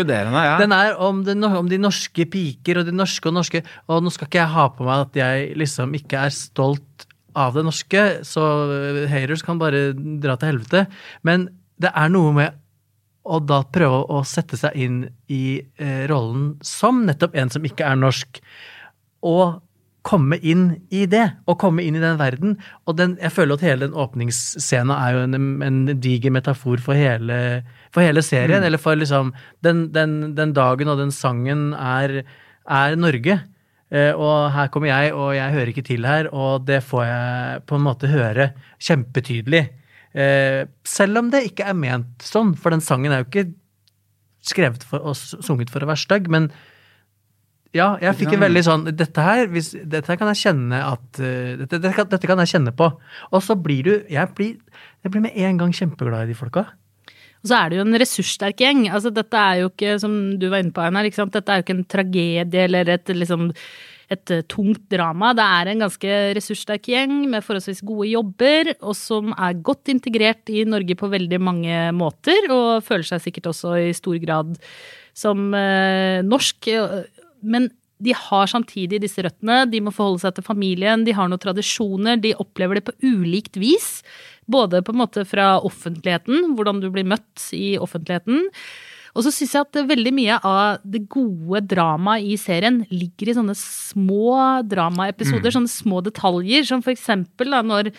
ja. 0.50 0.58
Den 0.62 0.76
er 0.76 0.98
om, 1.02 1.22
det, 1.28 1.38
om 1.46 1.70
de 1.70 1.80
norske 1.82 2.26
piker 2.34 2.82
og 2.82 2.90
de 2.90 2.96
norske 2.96 3.30
og 3.30 3.38
norske. 3.38 3.64
Og 3.88 4.04
nå 4.04 4.14
skal 4.14 4.30
ikke 4.30 4.42
jeg 4.42 4.54
ha 4.56 4.68
på 4.76 4.88
meg 4.88 5.06
at 5.06 5.22
jeg 5.22 5.54
liksom 5.62 5.96
ikke 6.02 6.26
er 6.26 6.36
stolt 6.36 7.08
av 7.38 7.56
det 7.56 7.64
norske, 7.64 8.02
så 8.28 8.48
eh, 8.76 9.06
haters 9.12 9.44
kan 9.46 9.60
bare 9.62 9.92
dra 9.96 10.36
til 10.40 10.52
helvete. 10.52 10.86
Men 11.28 11.48
det 11.82 11.94
er 11.96 12.12
noe 12.12 12.36
med 12.36 12.60
å 13.22 13.38
da 13.46 13.62
prøve 13.70 14.04
å 14.10 14.24
sette 14.28 14.58
seg 14.58 14.78
inn 14.82 15.02
i 15.32 15.62
eh, 15.62 16.06
rollen 16.10 16.56
som 16.66 17.04
nettopp 17.08 17.38
en 17.38 17.52
som 17.54 17.66
ikke 17.68 17.86
er 17.88 18.00
norsk, 18.00 18.42
og 19.22 19.62
komme 20.02 20.40
inn 20.42 20.66
i 20.90 21.04
det, 21.06 21.28
og 21.46 21.60
komme 21.62 21.84
inn 21.86 21.98
i 21.98 22.02
den 22.02 22.18
verden. 22.18 22.56
Og 22.90 22.98
den, 22.98 23.16
jeg 23.22 23.34
føler 23.36 23.58
at 23.58 23.66
hele 23.66 23.86
den 23.86 23.98
åpningsscena 24.02 24.98
er 25.06 25.14
jo 25.14 25.26
en, 25.28 25.52
en 25.62 25.82
diger 26.02 26.34
metafor 26.34 26.82
for 26.82 26.98
hele, 26.98 27.62
for 27.94 28.06
hele 28.06 28.24
serien. 28.26 28.64
Eller 28.64 28.82
for 28.82 28.98
liksom 29.00 29.34
den, 29.66 29.90
den, 29.96 30.36
den 30.38 30.56
dagen 30.58 30.92
og 30.92 31.02
den 31.02 31.14
sangen 31.16 31.72
er, 31.78 32.22
er 32.68 32.98
Norge. 33.00 33.42
Eh, 33.92 34.16
og 34.16 34.52
her 34.56 34.72
kommer 34.72 34.92
jeg, 34.92 35.12
og 35.12 35.34
jeg 35.36 35.56
hører 35.58 35.74
ikke 35.74 35.86
til 35.88 36.08
her, 36.08 36.32
og 36.32 36.66
det 36.68 36.80
får 36.88 37.06
jeg 37.10 37.64
på 37.68 37.78
en 37.78 37.88
måte 37.90 38.12
høre 38.12 38.52
kjempetydelig. 38.80 39.66
Eh, 40.16 40.64
selv 40.88 41.20
om 41.20 41.32
det 41.32 41.46
ikke 41.50 41.68
er 41.68 41.78
ment 41.78 42.24
sånn, 42.24 42.56
for 42.56 42.72
den 42.72 42.84
sangen 42.84 43.12
er 43.12 43.24
jo 43.24 43.30
ikke 43.30 43.50
skrevet 44.42 44.84
for 44.88 45.04
og 45.12 45.16
sunget 45.16 45.70
for 45.72 45.84
å 45.84 45.90
være 45.92 46.02
stygg, 46.02 46.32
men 46.32 46.50
ja, 47.72 47.94
jeg 48.04 48.18
fikk 48.20 48.34
en 48.36 48.42
veldig 48.44 48.62
sånn 48.68 48.82
Dette 49.00 49.24
her, 49.24 49.46
hvis, 49.48 49.70
dette 49.88 50.12
her 50.12 50.18
kan 50.20 50.28
jeg 50.34 50.42
kjenne 50.42 50.82
at 50.84 51.20
eh, 51.24 51.54
dette, 51.62 51.80
dette 51.80 52.28
kan 52.28 52.42
jeg 52.44 52.52
kjenne 52.52 52.74
på. 52.76 52.90
Og 53.32 53.44
så 53.46 53.56
blir 53.56 53.88
du 53.88 53.94
Jeg 54.12 54.28
blir, 54.36 54.58
jeg 55.06 55.14
blir 55.14 55.24
med 55.24 55.38
en 55.40 55.62
gang 55.62 55.72
kjempeglad 55.76 56.26
i 56.28 56.34
de 56.34 56.36
folka. 56.36 56.66
Og 57.42 57.50
så 57.50 57.58
er 57.58 57.72
det 57.72 57.80
jo 57.80 57.86
en 57.88 58.00
ressurssterk 58.02 58.60
gjeng. 58.62 58.84
Altså, 58.94 59.12
dette 59.14 59.38
er 59.38 59.64
jo 59.64 59.72
ikke, 59.72 59.96
som 60.02 60.14
du 60.38 60.46
var 60.52 60.62
inne 60.62 60.74
på, 60.76 60.84
Einar, 60.86 61.10
dette 61.10 61.42
er 61.42 61.62
jo 61.62 61.66
ikke 61.66 61.78
en 61.80 61.88
tragedie 61.90 62.68
eller 62.68 62.92
et, 62.94 63.14
liksom, 63.18 63.48
et 64.14 64.34
eh, 64.36 64.44
tungt 64.52 64.84
drama. 64.94 65.34
Det 65.38 65.48
er 65.58 65.72
en 65.72 65.84
ganske 65.88 66.20
ressurssterk 66.38 66.92
gjeng 66.94 67.18
med 67.32 67.46
forholdsvis 67.46 67.82
gode 67.88 68.12
jobber, 68.12 68.74
og 68.80 68.96
som 69.00 69.34
er 69.34 69.60
godt 69.66 69.94
integrert 69.94 70.54
i 70.54 70.68
Norge 70.70 70.98
på 71.00 71.10
veldig 71.12 71.42
mange 71.42 71.84
måter, 71.98 72.50
og 72.54 72.86
føler 72.86 73.10
seg 73.10 73.26
sikkert 73.26 73.52
også 73.56 73.76
i 73.88 73.92
stor 73.98 74.22
grad 74.22 74.58
som 75.18 75.50
eh, 75.58 76.22
norsk. 76.22 76.70
Men 77.42 77.72
de 78.02 78.14
har 78.18 78.50
samtidig 78.50 79.02
disse 79.04 79.22
røttene, 79.22 79.64
de 79.70 79.82
må 79.84 79.94
forholde 79.94 80.24
seg 80.24 80.38
til 80.38 80.46
familien, 80.46 81.06
de 81.06 81.14
har 81.18 81.30
noen 81.30 81.42
tradisjoner, 81.42 82.22
de 82.22 82.34
opplever 82.42 82.80
det 82.80 82.86
på 82.88 82.96
ulikt 83.06 83.60
vis. 83.62 84.00
Både 84.52 84.84
på 84.86 84.94
en 84.96 85.02
måte 85.04 85.26
fra 85.28 85.54
offentligheten, 85.64 86.56
hvordan 86.58 86.82
du 86.84 86.90
blir 86.94 87.08
møtt 87.08 87.52
i 87.58 87.76
offentligheten. 87.82 88.50
Og 89.12 89.26
så 89.26 89.32
syns 89.34 89.54
jeg 89.56 89.66
at 89.66 89.80
veldig 89.90 90.14
mye 90.16 90.40
av 90.48 90.84
det 90.88 91.04
gode 91.12 91.64
dramaet 91.74 92.30
i 92.32 92.38
serien 92.40 92.82
ligger 92.94 93.32
i 93.32 93.36
sånne 93.36 93.56
små 93.60 94.64
dramaepisoder, 94.72 95.50
mm. 95.50 95.56
sånne 95.58 95.72
små 95.72 96.04
detaljer, 96.06 96.68
som 96.68 96.84
for 96.84 96.94
eksempel 96.96 97.52
da 97.52 97.60
når 97.66 97.92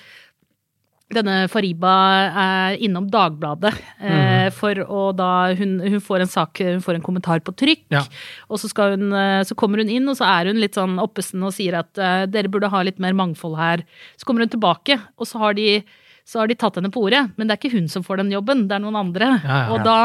denne 1.13 1.47
Fariba 1.53 1.93
er 2.41 2.79
innom 2.81 3.05
Dagbladet 3.13 3.73
eh, 4.01 4.47
mm. 4.49 4.55
for 4.57 4.79
å 4.81 5.03
da 5.17 5.53
hun, 5.59 5.75
hun, 5.85 5.99
får 6.01 6.25
en 6.25 6.33
sak, 6.33 6.63
hun 6.65 6.81
får 6.85 6.99
en 6.99 7.05
kommentar 7.05 7.43
på 7.45 7.55
trykk. 7.59 7.85
Ja. 7.93 8.05
Og 8.49 8.61
så, 8.63 8.71
hun, 8.95 9.11
eh, 9.17 9.43
så, 9.49 9.57
kommer 9.59 9.83
hun 9.83 9.93
inn, 9.93 10.09
og 10.09 10.19
så 10.19 10.29
er 10.31 10.49
hun 10.51 10.61
litt 10.63 10.79
sånn 10.79 10.97
oppesen 11.03 11.45
og 11.45 11.53
sier 11.57 11.77
at 11.83 11.93
uh, 12.01 12.25
dere 12.31 12.51
burde 12.53 12.71
ha 12.73 12.85
litt 12.87 13.03
mer 13.03 13.17
mangfold 13.19 13.59
her. 13.61 13.85
Så 14.17 14.29
kommer 14.29 14.47
hun 14.47 14.55
tilbake, 14.55 14.99
og 15.21 15.29
så 15.29 15.43
har 15.43 15.59
de 15.59 15.83
så 16.29 16.43
har 16.43 16.51
de 16.51 16.59
tatt 16.59 16.79
henne 16.79 16.93
på 16.93 17.03
ordet, 17.03 17.27
men 17.37 17.49
det 17.49 17.57
er 17.57 17.61
ikke 17.61 17.77
hun 17.77 17.91
som 17.93 18.07
får 18.07 18.23
den 18.23 18.33
jobben, 18.35 18.67
det 18.71 18.79
er 18.79 18.85
noen 18.85 19.01
andre. 19.01 19.35
Ja, 19.43 19.59
ja, 19.67 19.69
og 19.75 19.87
da 19.87 19.99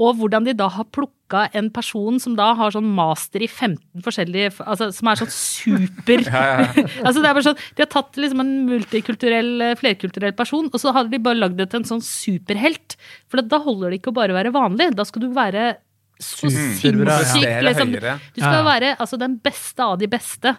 og 0.00 0.16
hvordan 0.16 0.46
de 0.46 0.54
da 0.56 0.66
har 0.72 0.86
plukka 0.88 1.42
en 1.56 1.68
person 1.74 2.16
som 2.22 2.36
da 2.38 2.50
har 2.56 2.72
sånn 2.72 2.88
master 2.96 3.42
i 3.44 3.48
15 3.48 4.00
forskjellige 4.04 4.54
altså 4.64 4.88
Som 4.96 5.10
er 5.10 5.20
sånn 5.20 5.32
super 5.34 6.24
ja, 6.26 6.44
ja. 6.56 6.86
altså 7.04 7.20
det 7.20 7.28
er 7.28 7.36
bare 7.36 7.44
sånn, 7.44 7.60
De 7.76 7.84
har 7.84 7.90
tatt 7.92 8.16
liksom 8.22 8.40
en 8.42 8.54
multikulturell, 8.70 9.52
eh, 9.66 9.76
flerkulturell 9.78 10.32
person, 10.38 10.70
og 10.72 10.80
så 10.80 10.94
har 10.96 11.10
de 11.10 11.20
bare 11.20 11.38
lagd 11.42 11.60
det 11.60 11.68
til 11.70 11.82
en 11.82 11.90
sånn 11.92 12.02
superhelt. 12.04 12.96
For 13.28 13.44
da 13.44 13.60
holder 13.60 13.92
det 13.92 14.00
ikke 14.00 14.14
å 14.14 14.16
bare 14.16 14.36
være 14.36 14.54
vanlig. 14.54 14.88
Da 14.96 15.04
skal 15.08 15.26
du 15.26 15.28
være 15.36 15.74
så 16.20 16.48
sinnssykt 16.52 17.64
liksom. 17.64 17.92
Du 17.96 18.40
skal 18.40 18.64
være 18.66 18.94
altså, 18.96 19.20
den 19.20 19.36
beste 19.44 19.84
av 19.84 20.00
de 20.00 20.08
beste. 20.10 20.54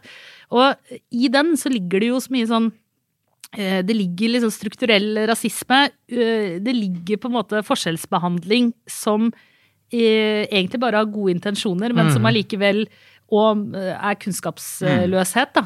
Og 0.53 0.97
i 1.13 1.29
den 1.33 1.53
så 1.59 1.71
ligger 1.73 2.01
det 2.01 2.13
jo 2.13 2.21
så 2.21 2.33
mye 2.33 2.49
sånn 2.49 2.71
det 3.83 3.95
ligger 3.97 4.35
liksom 4.35 4.51
strukturell 4.53 5.25
rasisme. 5.27 5.83
Eh, 6.07 6.59
det 6.63 6.75
ligger 6.75 7.19
på 7.19 7.31
en 7.31 7.35
måte 7.35 7.63
forskjellsbehandling 7.67 8.71
som 8.87 9.27
eh, 9.91 10.47
egentlig 10.47 10.79
bare 10.79 11.01
har 11.01 11.11
gode 11.11 11.35
intensjoner, 11.35 11.91
men 11.93 12.13
som 12.13 12.23
mm. 12.23 12.29
allikevel 12.31 12.85
og 13.31 13.75
er 13.79 14.17
kunnskapsløshet. 14.19 15.53
Da. 15.55 15.65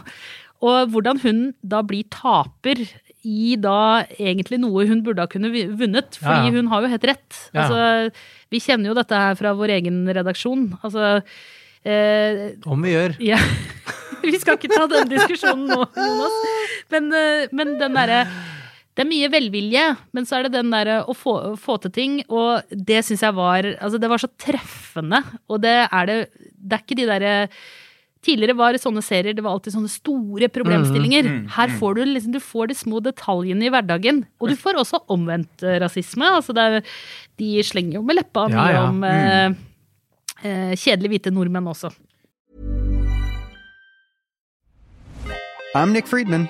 Og 0.66 0.92
hvordan 0.94 1.20
hun 1.24 1.40
da 1.66 1.82
blir 1.86 2.06
taper 2.14 2.84
i 3.26 3.56
da 3.58 4.06
egentlig 4.20 4.60
noe 4.62 4.86
hun 4.86 5.02
burde 5.06 5.26
ha 5.26 5.30
kunnet 5.30 5.54
vunnet, 5.80 6.18
fordi 6.22 6.52
ja. 6.52 6.56
hun 6.56 6.70
har 6.72 6.86
jo 6.86 6.92
helt 6.94 7.08
rett. 7.10 7.40
Altså, 7.58 8.14
vi 8.54 8.62
kjenner 8.62 8.92
jo 8.92 8.98
dette 8.98 9.22
her 9.22 9.38
fra 9.40 9.54
vår 9.58 9.74
egen 9.80 10.04
redaksjon. 10.14 10.68
Altså 10.86 11.18
eh, 11.82 12.54
Om 12.70 12.86
vi 12.86 12.94
gjør. 12.94 13.18
Ja. 13.34 13.42
Vi 14.26 14.40
skal 14.42 14.56
ikke 14.58 14.72
ta 14.72 14.88
den 14.90 15.10
diskusjonen 15.12 15.68
nå, 15.70 15.84
Jonas. 15.94 16.38
Men, 16.94 17.10
eh, 17.14 17.48
men 17.56 17.78
den 17.82 17.98
derre 17.98 18.26
det 18.96 19.04
er 19.04 19.10
mye 19.10 19.28
velvilje, 19.28 19.86
men 20.16 20.28
så 20.28 20.38
er 20.38 20.46
det 20.46 20.54
den 20.54 20.70
derre 20.72 21.02
å 21.04 21.14
få, 21.18 21.34
få, 21.60 21.76
til 21.84 21.92
ting, 21.92 22.14
og 22.32 22.64
det 22.72 23.02
syns 23.04 23.26
jeg 23.26 23.36
var 23.36 23.68
Altså, 23.74 24.00
det 24.00 24.08
var 24.08 24.22
så 24.24 24.30
treffende, 24.40 25.20
og 25.52 25.60
det 25.66 25.82
er 25.84 26.08
det 26.08 26.16
Det 26.56 26.78
er 26.78 26.86
ikke 26.86 26.98
de 27.02 27.10
derre 27.10 27.34
Tidligere 28.26 28.56
var 28.58 28.74
det 28.74 28.82
sånne 28.82 29.04
serier, 29.06 29.36
det 29.38 29.44
var 29.46 29.54
alltid 29.54 29.76
sånne 29.76 29.92
store 29.92 30.48
problemstillinger. 30.50 31.28
Mm, 31.28 31.36
mm, 31.44 31.50
Her 31.54 31.70
mm. 31.70 31.76
får 31.78 31.92
du 31.94 32.00
liksom, 32.10 32.32
du 32.34 32.40
får 32.42 32.72
de 32.72 32.78
små 32.80 33.02
detaljene 33.06 33.68
i 33.68 33.70
hverdagen. 33.70 34.24
Og 34.42 34.50
du 34.50 34.56
får 34.58 34.80
også 34.82 35.04
omvendt 35.14 35.62
eh, 35.62 35.78
rasisme. 35.84 36.26
Altså 36.26 36.56
er, 36.58 36.80
de 37.38 37.52
slenger 37.62 38.00
jo 38.00 38.02
med 38.08 38.18
leppa 38.18 38.48
mye 38.50 38.66
ja, 38.66 38.80
ja. 38.80 38.90
om 38.90 38.98
mm. 39.06 39.54
eh, 40.42 40.42
eh, 40.42 40.74
kjedelig 40.74 41.14
hvite 41.14 41.36
nordmenn 41.38 41.70
også. 41.70 41.94
I'm 45.78 45.94
Nick 45.94 46.10
Friedman. 46.10 46.50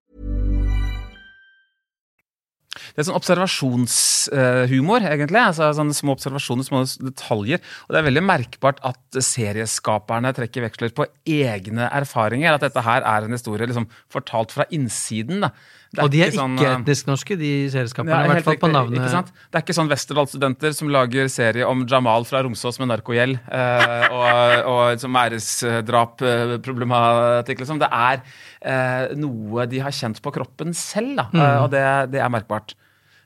Det 2.91 3.01
er 3.01 3.07
sånn 3.07 3.17
observasjonshumor, 3.17 5.05
egentlig. 5.07 5.41
altså 5.41 5.71
Sånne 5.77 5.95
små 5.95 6.15
observasjoner, 6.17 6.67
små 6.67 6.83
detaljer. 7.07 7.61
Og 7.87 7.93
det 7.93 8.01
er 8.01 8.07
veldig 8.09 8.25
merkbart 8.27 8.81
at 8.87 9.21
serieskaperne 9.23 10.33
trekker 10.35 10.67
veksler 10.67 10.95
på 10.95 11.07
egne 11.23 11.87
erfaringer. 11.89 12.57
At 12.57 12.65
dette 12.67 12.83
her 12.85 13.05
er 13.07 13.27
en 13.27 13.37
historie 13.37 13.69
liksom 13.69 13.87
fortalt 14.11 14.55
fra 14.55 14.67
innsiden. 14.75 15.45
da. 15.47 15.53
Og 15.99 16.07
de 16.07 16.21
er 16.23 16.29
ikke, 16.31 16.39
sånn, 16.39 16.53
ikke 16.55 16.69
etnisk 16.77 17.03
norske, 17.09 17.35
de 17.35 17.67
serieskaperne. 17.73 18.15
ja, 18.15 18.23
I 18.23 18.29
hvert 18.31 18.45
fall 18.45 18.59
på 18.61 18.69
navnet. 18.71 19.11
Det 19.51 19.57
er 19.59 19.63
ikke 19.65 19.75
sånn 19.75 19.89
Westerdal-studenter 19.91 20.71
som 20.77 20.87
lager 20.93 21.25
serie 21.31 21.65
om 21.67 21.81
Jamal 21.89 22.23
fra 22.29 22.39
Romsås 22.45 22.77
med 22.79 22.87
narkogjeld 22.93 23.35
eh, 23.43 24.05
og, 24.07 24.31
og 24.71 24.95
som 25.03 25.11
æresdrap-problematikk. 25.19 27.59
Liksom. 27.65 27.81
Det 27.83 27.91
er 27.91 28.23
eh, 28.23 29.11
noe 29.19 29.67
de 29.67 29.83
har 29.83 29.91
kjent 29.97 30.23
på 30.23 30.31
kroppen 30.39 30.71
selv, 30.71 31.19
da. 31.19 31.27
Mm. 31.33 31.41
Eh, 31.43 31.59
og 31.65 31.69
det, 31.75 31.83
det 32.15 32.23
er 32.23 32.31
merkbart. 32.39 32.71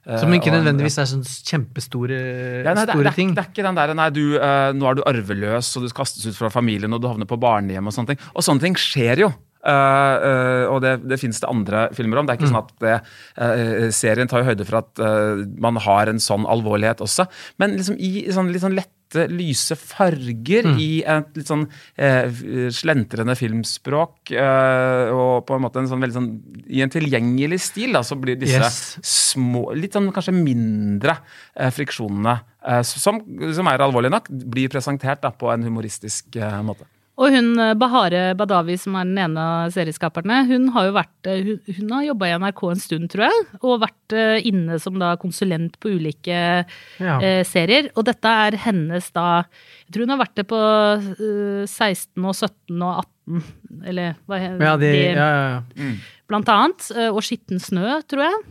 Eh, 0.05 0.19
Som 0.21 0.33
ikke 0.37 0.53
nødvendigvis 0.53 0.99
er 1.01 1.07
sånne 1.09 1.25
kjempestore 1.25 2.17
ja, 2.17 2.73
nei, 2.73 2.81
det, 2.81 2.93
store 2.93 3.01
det, 3.01 3.09
er, 3.09 3.17
ting. 3.17 3.33
det 3.33 3.41
er 3.41 3.49
ikke 3.49 3.65
den 3.65 3.79
der 3.79 3.93
nei, 3.97 4.09
du, 4.13 4.21
uh, 4.37 4.69
nå 4.77 4.89
er 4.89 4.99
du 4.99 5.01
arveløs 5.09 5.71
og 5.79 5.85
du 5.85 5.93
kastes 5.97 6.27
ut 6.29 6.37
fra 6.37 6.51
familien 6.53 6.93
og 6.93 7.01
du 7.01 7.09
havner 7.09 7.29
på 7.29 7.39
barnehjem 7.41 7.89
og 7.89 7.95
sånne 7.95 8.13
ting. 8.13 8.27
Og 8.33 8.45
sånne 8.45 8.67
ting 8.67 8.77
skjer 8.77 9.25
jo. 9.25 9.31
Eh, 9.65 10.15
eh, 10.29 10.63
og 10.69 10.81
det, 10.83 10.91
det 11.09 11.17
finnes 11.19 11.39
det 11.41 11.49
andre 11.49 11.87
filmer 11.97 12.19
om. 12.21 12.27
Det 12.27 12.35
er 12.35 12.37
ikke 12.37 12.51
Mm. 12.51 12.55
sånn 12.55 12.65
at 12.65 12.73
det, 12.85 12.97
eh, 13.41 13.89
Serien 13.91 14.27
tar 14.29 14.43
jo 14.43 14.49
høyde 14.51 14.65
for 14.67 14.77
at 14.83 14.99
man 15.59 15.75
har 15.81 16.07
en 16.11 16.19
sånn 16.21 16.45
alvorlighet 16.45 17.01
også. 17.01 17.25
Men 17.57 17.73
liksom 17.77 17.97
i 17.97 18.27
sånn, 18.29 18.51
litt 18.53 18.61
sånn 18.61 18.75
lette, 18.77 18.91
lyse 19.31 19.75
farger 19.79 20.65
Mm. 20.65 20.79
i 20.81 21.03
et 21.05 21.35
litt 21.37 21.47
sånn 21.47 21.67
eh, 21.97 22.27
slentrende 22.73 23.35
filmspråk, 23.37 24.31
eh, 24.31 25.09
og 25.13 25.45
på 25.47 25.55
en 25.55 25.61
måte 25.61 25.77
en 25.79 25.87
sånn 25.87 26.01
veldig 26.01 26.17
sånn 26.17 26.29
I 26.69 26.81
en 26.81 26.89
tilgjengelig 26.89 27.59
stil, 27.61 27.93
da, 27.93 28.01
så 28.01 28.17
blir 28.19 28.35
disse 28.37 28.59
Yes. 28.59 28.97
små 29.01 29.73
Litt 29.75 29.93
sånn 29.93 30.11
kanskje 30.11 30.33
mindre 30.33 31.17
eh, 31.55 31.69
friksjonene, 31.71 32.39
som, 32.83 33.21
som 33.53 33.67
er 33.67 33.77
alvorlige 33.85 34.11
nok, 34.11 34.27
blir 34.29 34.69
presentert 34.69 35.21
da, 35.21 35.29
på 35.31 35.51
en 35.53 35.63
humoristisk 35.63 36.35
måte. 36.65 36.85
Og 37.15 37.31
hun 37.31 37.53
eh, 37.63 37.73
Bahare 37.79 38.23
Badawi, 38.35 38.75
som 38.81 38.97
er 38.99 39.05
den 39.07 39.19
ene 39.23 39.39
av 39.39 39.69
serieskaperne, 39.71 40.41
hun 40.49 40.65
har 40.75 40.89
jo 40.89 40.95
vært 40.97 41.29
eh, 41.31 41.45
Hun, 41.45 41.59
hun 41.77 41.93
har 41.95 42.03
jobba 42.09 42.27
i 42.27 42.33
NRK 42.41 42.63
en 42.73 42.81
stund, 42.83 43.07
tror 43.13 43.23
jeg, 43.29 43.45
og 43.61 43.77
vært 43.85 44.15
eh, 44.19 44.47
inne 44.49 44.75
som 44.83 44.97
da 44.99 45.13
konsulent 45.21 45.77
på 45.79 45.93
ulike 45.95 46.39
Ja. 46.99 47.15
eh, 47.23 47.43
serier. 47.47 47.87
Og 47.95 48.03
dette 48.09 48.27
er 48.47 48.57
hennes 48.65 49.07
da 49.15 49.45
Jeg 49.85 49.95
tror 49.95 50.03
hun 50.07 50.15
har 50.17 50.21
vært 50.25 50.35
det 50.41 50.47
på 50.49 50.59
uh, 50.59 51.63
16 51.63 52.25
og 52.25 52.35
17 52.35 52.83
og 52.83 52.99
18, 53.05 53.47
eller 53.87 54.19
hva 54.27 54.41
heter 54.43 54.65
Ja, 54.67 54.75
det? 54.81 54.91
ja, 55.15 55.29
ja, 55.29 55.47
ja. 55.55 55.89
blant 56.27 56.49
annet. 56.51 56.89
Og 57.15 57.21
Skitten 57.25 57.61
snø, 57.63 58.01
tror 58.09 58.25
jeg. 58.27 58.43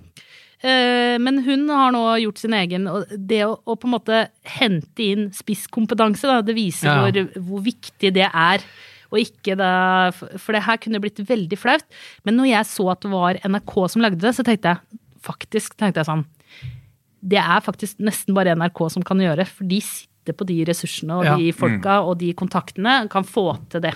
Eh, 0.65 1.19
Men 1.21 1.43
hun 1.45 1.69
har 1.69 1.93
nå 1.93 2.03
gjort 2.23 2.41
sin 2.41 2.55
egen 2.57 2.87
Og 2.89 3.11
det 3.13 3.43
å, 3.45 3.59
å 3.69 3.75
på 3.77 3.85
en 3.89 3.93
måte 3.99 4.21
hente 4.49 5.05
inn 5.05 5.27
spisskompetanse, 5.37 6.25
da, 6.31 6.39
det 6.45 6.57
viser 6.57 6.89
Ja. 6.89 6.99
hvor, 7.05 7.41
hvor 7.51 7.65
viktig 7.67 8.15
det 8.17 8.31
er. 8.31 8.65
Og 9.13 9.21
ikke 9.21 9.55
da, 9.61 10.11
for 10.41 10.57
det 10.57 10.65
her 10.67 10.81
kunne 10.83 10.99
blitt 11.05 11.21
veldig 11.29 11.59
flaut. 11.61 11.85
Men 12.25 12.39
når 12.41 12.49
jeg 12.51 12.71
så 12.73 12.89
at 12.95 13.05
det 13.05 13.13
var 13.13 13.39
NRK 13.45 13.75
som 13.93 14.03
lagde 14.03 14.19
det, 14.25 14.33
så 14.35 14.43
tenkte 14.47 14.73
jeg 14.73 15.01
faktisk 15.25 15.77
tenkte 15.81 16.03
jeg 16.03 16.09
sånn 16.11 16.25
Det 17.25 17.39
er 17.41 17.63
faktisk 17.65 18.01
nesten 18.05 18.35
bare 18.37 18.57
NRK 18.59 18.83
som 18.97 19.05
kan 19.07 19.21
gjøre, 19.23 19.47
for 19.47 19.65
de 19.69 19.79
sitter 19.85 20.11
på 20.33 20.47
de 20.49 20.65
ressursene 20.65 21.19
og 21.19 21.25
Ja. 21.29 21.37
de 21.37 21.53
folka 21.53 22.01
og 22.01 22.19
de 22.19 22.33
kontaktene 22.33 23.09
kan 23.13 23.25
få 23.25 23.59
til 23.69 23.81
det. 23.85 23.95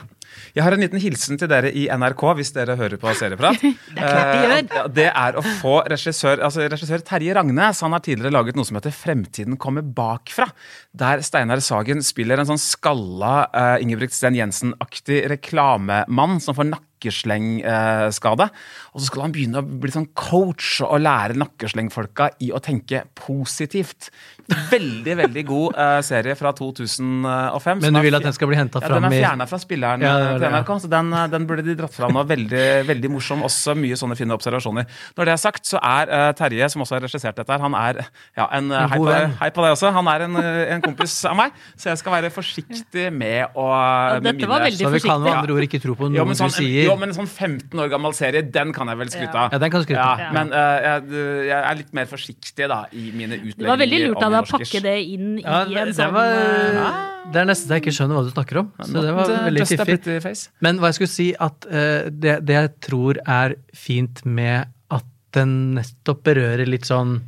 Jeg 0.52 0.64
har 0.64 0.74
en 0.74 0.82
liten 0.82 1.00
hilsen 1.00 1.38
til 1.40 1.48
dere 1.48 1.70
i 1.72 1.86
NRK 1.88 2.22
hvis 2.36 2.52
dere 2.52 2.76
hører 2.76 3.00
på 3.00 3.12
Serieprat. 3.16 3.62
det 3.94 4.02
er 4.02 4.12
klart 4.12 4.32
de 4.34 4.42
gjør. 4.42 4.84
Eh, 4.84 4.88
det 4.98 5.06
er 5.08 5.38
å 5.38 5.44
få 5.62 5.74
regissør, 5.88 6.42
altså 6.44 6.66
regissør 6.68 7.04
Terje 7.06 7.36
Ragnes. 7.38 7.80
Han 7.80 7.96
har 7.96 8.04
tidligere 8.04 8.34
laget 8.34 8.58
noe 8.58 8.68
som 8.68 8.76
heter 8.76 8.92
Fremtiden 8.94 9.56
kommer 9.56 9.82
bakfra. 9.82 10.50
Der 10.92 11.24
Steinar 11.24 11.62
Sagen 11.64 12.04
spiller 12.04 12.42
en 12.42 12.50
sånn 12.50 12.60
skalla 12.60 13.48
uh, 13.54 13.76
Ingebrigt 13.80 14.16
Sten 14.16 14.36
Jensen-aktig 14.36 15.24
reklamemann 15.32 16.42
som 16.44 16.56
får 16.58 16.74
nakkeslengskade. 16.98 18.48
og 18.92 19.00
så 19.00 19.06
skal 19.06 19.22
han 19.22 19.32
begynne 19.32 19.60
å 19.60 19.62
bli 19.62 19.92
sånn 19.92 20.08
coach 20.14 20.80
og 20.82 21.00
lære 21.00 21.36
nakkeslengfolka 21.38 22.30
i 22.42 22.50
å 22.52 22.60
tenke 22.62 23.04
positivt. 23.14 24.10
Veldig, 24.48 25.14
veldig 25.18 25.44
god 25.44 25.76
eh, 25.76 25.98
serie 26.06 26.34
fra 26.38 26.54
2005. 26.56 27.82
Men 27.84 27.98
du 27.98 28.00
vil 28.00 28.16
at 28.16 28.24
den 28.24 28.32
skal 28.32 28.48
bli 28.48 28.56
hentet 28.56 28.80
ja, 28.80 28.88
fram 28.88 29.04
Den 29.04 29.12
er 29.12 29.20
fjerna 29.20 29.46
fra 29.48 29.58
spilleren 29.60 30.00
Ja, 30.00 30.14
det 30.16 30.24
eh, 30.24 30.30
til 30.32 30.44
det. 30.46 30.50
NRK, 30.54 30.72
så 30.80 30.90
den, 30.92 31.12
eh, 31.12 31.26
den 31.34 31.46
burde 31.50 31.64
de 31.66 31.74
dratt 31.78 31.94
fram. 31.94 32.16
Veldig, 32.28 32.64
veldig 32.88 33.10
morsom. 33.12 33.44
Også 33.46 33.76
mye 33.78 33.98
sånne 33.98 34.16
fine 34.18 34.34
observasjoner. 34.34 34.88
Når 35.18 35.28
det 35.28 35.34
er 35.34 35.42
sagt, 35.42 35.68
så 35.68 35.82
er 35.84 36.32
Terje, 36.38 36.70
som 36.72 36.82
også 36.84 36.96
har 36.96 37.04
regissert 37.04 37.36
dette 37.36 37.52
her, 37.52 37.60
han 37.60 37.76
er 37.76 38.00
ja, 38.02 38.48
en, 38.56 38.72
En 38.72 38.88
hei, 38.94 38.98
på, 38.98 39.12
hei 39.42 39.50
på 39.52 39.66
deg 39.66 39.76
også. 39.76 39.92
Han 39.94 40.10
er 40.10 40.26
en, 40.26 40.40
en 40.40 40.84
kompis 40.84 41.18
av 41.28 41.36
meg, 41.38 41.60
så 41.76 41.92
jeg 41.92 42.00
skal 42.00 42.16
være 42.16 42.32
forsiktig 42.32 43.08
med 43.14 43.52
å 43.58 43.68
ja, 43.68 44.18
dette 44.24 44.48
var 44.48 44.64
veldig 44.64 44.86
Så 44.86 44.94
vi 44.96 45.02
kan 45.04 45.22
med 45.22 45.34
andre 45.34 45.56
ord 45.58 45.68
ikke 45.68 45.80
tro 45.82 45.94
på 45.98 46.08
noe 46.08 46.28
men 46.28 46.38
sånn, 46.38 46.52
du 46.52 46.58
sier. 46.58 46.87
Jo, 46.88 46.96
men 47.00 47.12
en 47.12 47.16
sånn 47.16 47.28
15 47.28 47.82
år 47.82 47.90
gammel 47.92 48.14
serie, 48.16 48.42
den 48.54 48.72
kan 48.76 48.90
jeg 48.90 49.00
vel 49.00 49.12
skryte 49.12 49.36
av. 49.36 49.54
Ja, 49.54 49.60
den 49.62 49.72
kan 49.74 49.84
skryte 49.84 50.04
av. 50.04 50.22
Ja, 50.24 50.30
men 50.34 50.50
uh, 50.54 50.88
jeg, 50.88 51.22
jeg 51.48 51.58
er 51.58 51.78
litt 51.82 51.94
mer 51.96 52.10
forsiktig 52.10 52.68
da, 52.72 52.80
i 52.92 53.04
mine 53.12 53.38
utlegginger. 53.38 53.62
Det 53.62 53.70
var 53.72 53.82
veldig 53.84 54.00
lurt 54.04 54.24
av 54.24 54.34
deg 54.34 54.40
å 54.40 54.50
pakke 54.56 54.82
det 54.88 54.96
inn 55.04 55.30
Ja, 55.42 55.62
i 55.62 55.76
det, 55.76 55.84
en 55.84 55.94
sånn 56.00 56.16
var, 56.16 56.34
eh, 56.40 56.90
det 57.28 57.42
er 57.42 57.48
nesten 57.52 57.68
så 57.70 57.78
jeg 57.78 57.84
ikke 57.84 57.96
skjønner 58.00 58.18
hva 58.18 58.26
du 58.26 58.34
snakker 58.34 58.62
om. 58.62 58.68
Så 58.80 59.06
det 59.06 59.14
var 59.20 59.32
veldig 59.48 59.68
fiffig. 59.68 60.34
Men 60.64 60.82
hva 60.82 60.92
jeg 60.92 61.00
skulle 61.00 61.14
si, 61.14 61.30
at 61.48 61.70
uh, 61.70 62.10
det, 62.10 62.38
det 62.48 62.60
jeg 62.60 62.74
tror 62.88 63.22
er 63.24 63.58
fint 63.76 64.24
med 64.26 64.72
at 64.94 65.08
den 65.36 65.58
nettopp 65.78 66.24
berører 66.30 66.68
litt 66.68 66.88
sånn 66.88 67.18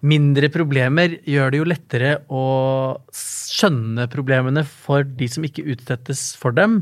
mindre 0.00 0.48
problemer, 0.52 1.18
gjør 1.28 1.52
det 1.52 1.60
jo 1.60 1.68
lettere 1.68 2.12
å 2.32 2.44
skjønne 3.12 4.06
problemene 4.12 4.64
for 4.64 5.04
de 5.04 5.28
som 5.28 5.44
ikke 5.44 5.66
utsettes 5.74 6.30
for 6.40 6.56
dem. 6.56 6.80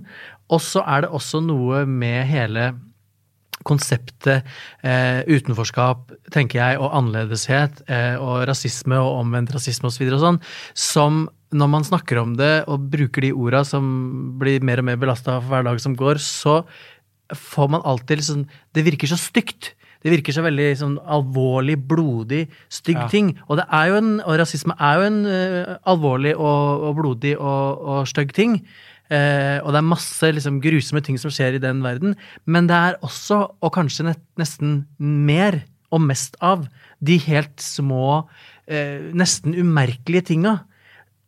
Og 0.55 0.63
så 0.65 0.83
er 0.87 1.05
det 1.05 1.15
også 1.15 1.43
noe 1.45 1.85
med 1.89 2.27
hele 2.31 2.71
konseptet 3.67 4.47
eh, 4.87 5.25
utenforskap, 5.27 6.13
tenker 6.33 6.61
jeg, 6.61 6.79
og 6.81 6.95
annerledeshet 6.95 7.83
eh, 7.91 8.15
og 8.21 8.47
rasisme 8.49 8.99
og 9.01 9.25
omvendt 9.25 9.53
rasisme 9.55 9.91
osv. 9.91 10.07
og 10.13 10.23
sånn, 10.23 10.39
som 10.79 11.27
når 11.55 11.71
man 11.73 11.87
snakker 11.87 12.21
om 12.21 12.37
det 12.39 12.69
og 12.69 12.91
bruker 12.93 13.25
de 13.25 13.33
orda 13.33 13.65
som 13.65 13.85
blir 14.41 14.65
mer 14.65 14.83
og 14.83 14.89
mer 14.91 15.01
belasta 15.01 15.39
for 15.41 15.49
hver 15.53 15.67
dag 15.67 15.81
som 15.81 15.97
går, 15.99 16.21
så 16.23 16.61
får 17.35 17.69
man 17.73 17.85
alltid 17.85 18.21
liksom 18.21 18.47
Det 18.73 18.85
virker 18.85 19.09
så 19.09 19.17
stygt. 19.21 19.75
Det 20.05 20.13
virker 20.13 20.33
så 20.33 20.45
veldig 20.45 20.69
sånn 20.79 20.99
alvorlig, 21.03 21.75
blodig, 21.89 22.47
stygg 22.71 23.01
Ja. 23.01 23.09
ting. 23.09 23.33
Og 23.49 23.59
det 23.59 23.67
er 23.73 23.89
jo 23.89 23.97
en, 23.97 24.13
og 24.21 24.39
rasisme 24.39 24.77
er 24.79 24.95
jo 24.95 25.07
en 25.09 25.19
uh, 25.27 25.77
alvorlig 25.85 26.37
og, 26.37 26.85
og 26.89 26.95
blodig 27.01 27.35
og, 27.37 27.83
og 27.83 28.07
stygg 28.07 28.33
ting. 28.33 28.61
Eh, 29.09 29.59
og 29.63 29.73
det 29.73 29.81
er 29.81 29.89
masse 29.89 30.31
liksom, 30.37 30.61
grusomme 30.65 31.03
ting 31.05 31.19
som 31.21 31.33
skjer 31.33 31.57
i 31.57 31.63
den 31.63 31.83
verden. 31.85 32.17
Men 32.47 32.69
det 32.71 32.77
er 32.77 32.99
også, 33.07 33.45
og 33.61 33.75
kanskje 33.77 34.13
nesten 34.41 34.83
mer 34.99 35.63
og 35.95 36.05
mest 36.05 36.37
av, 36.45 36.67
de 37.01 37.17
helt 37.25 37.63
små, 37.63 38.27
eh, 38.69 39.09
nesten 39.17 39.57
umerkelige 39.57 40.35
tinga. 40.35 40.59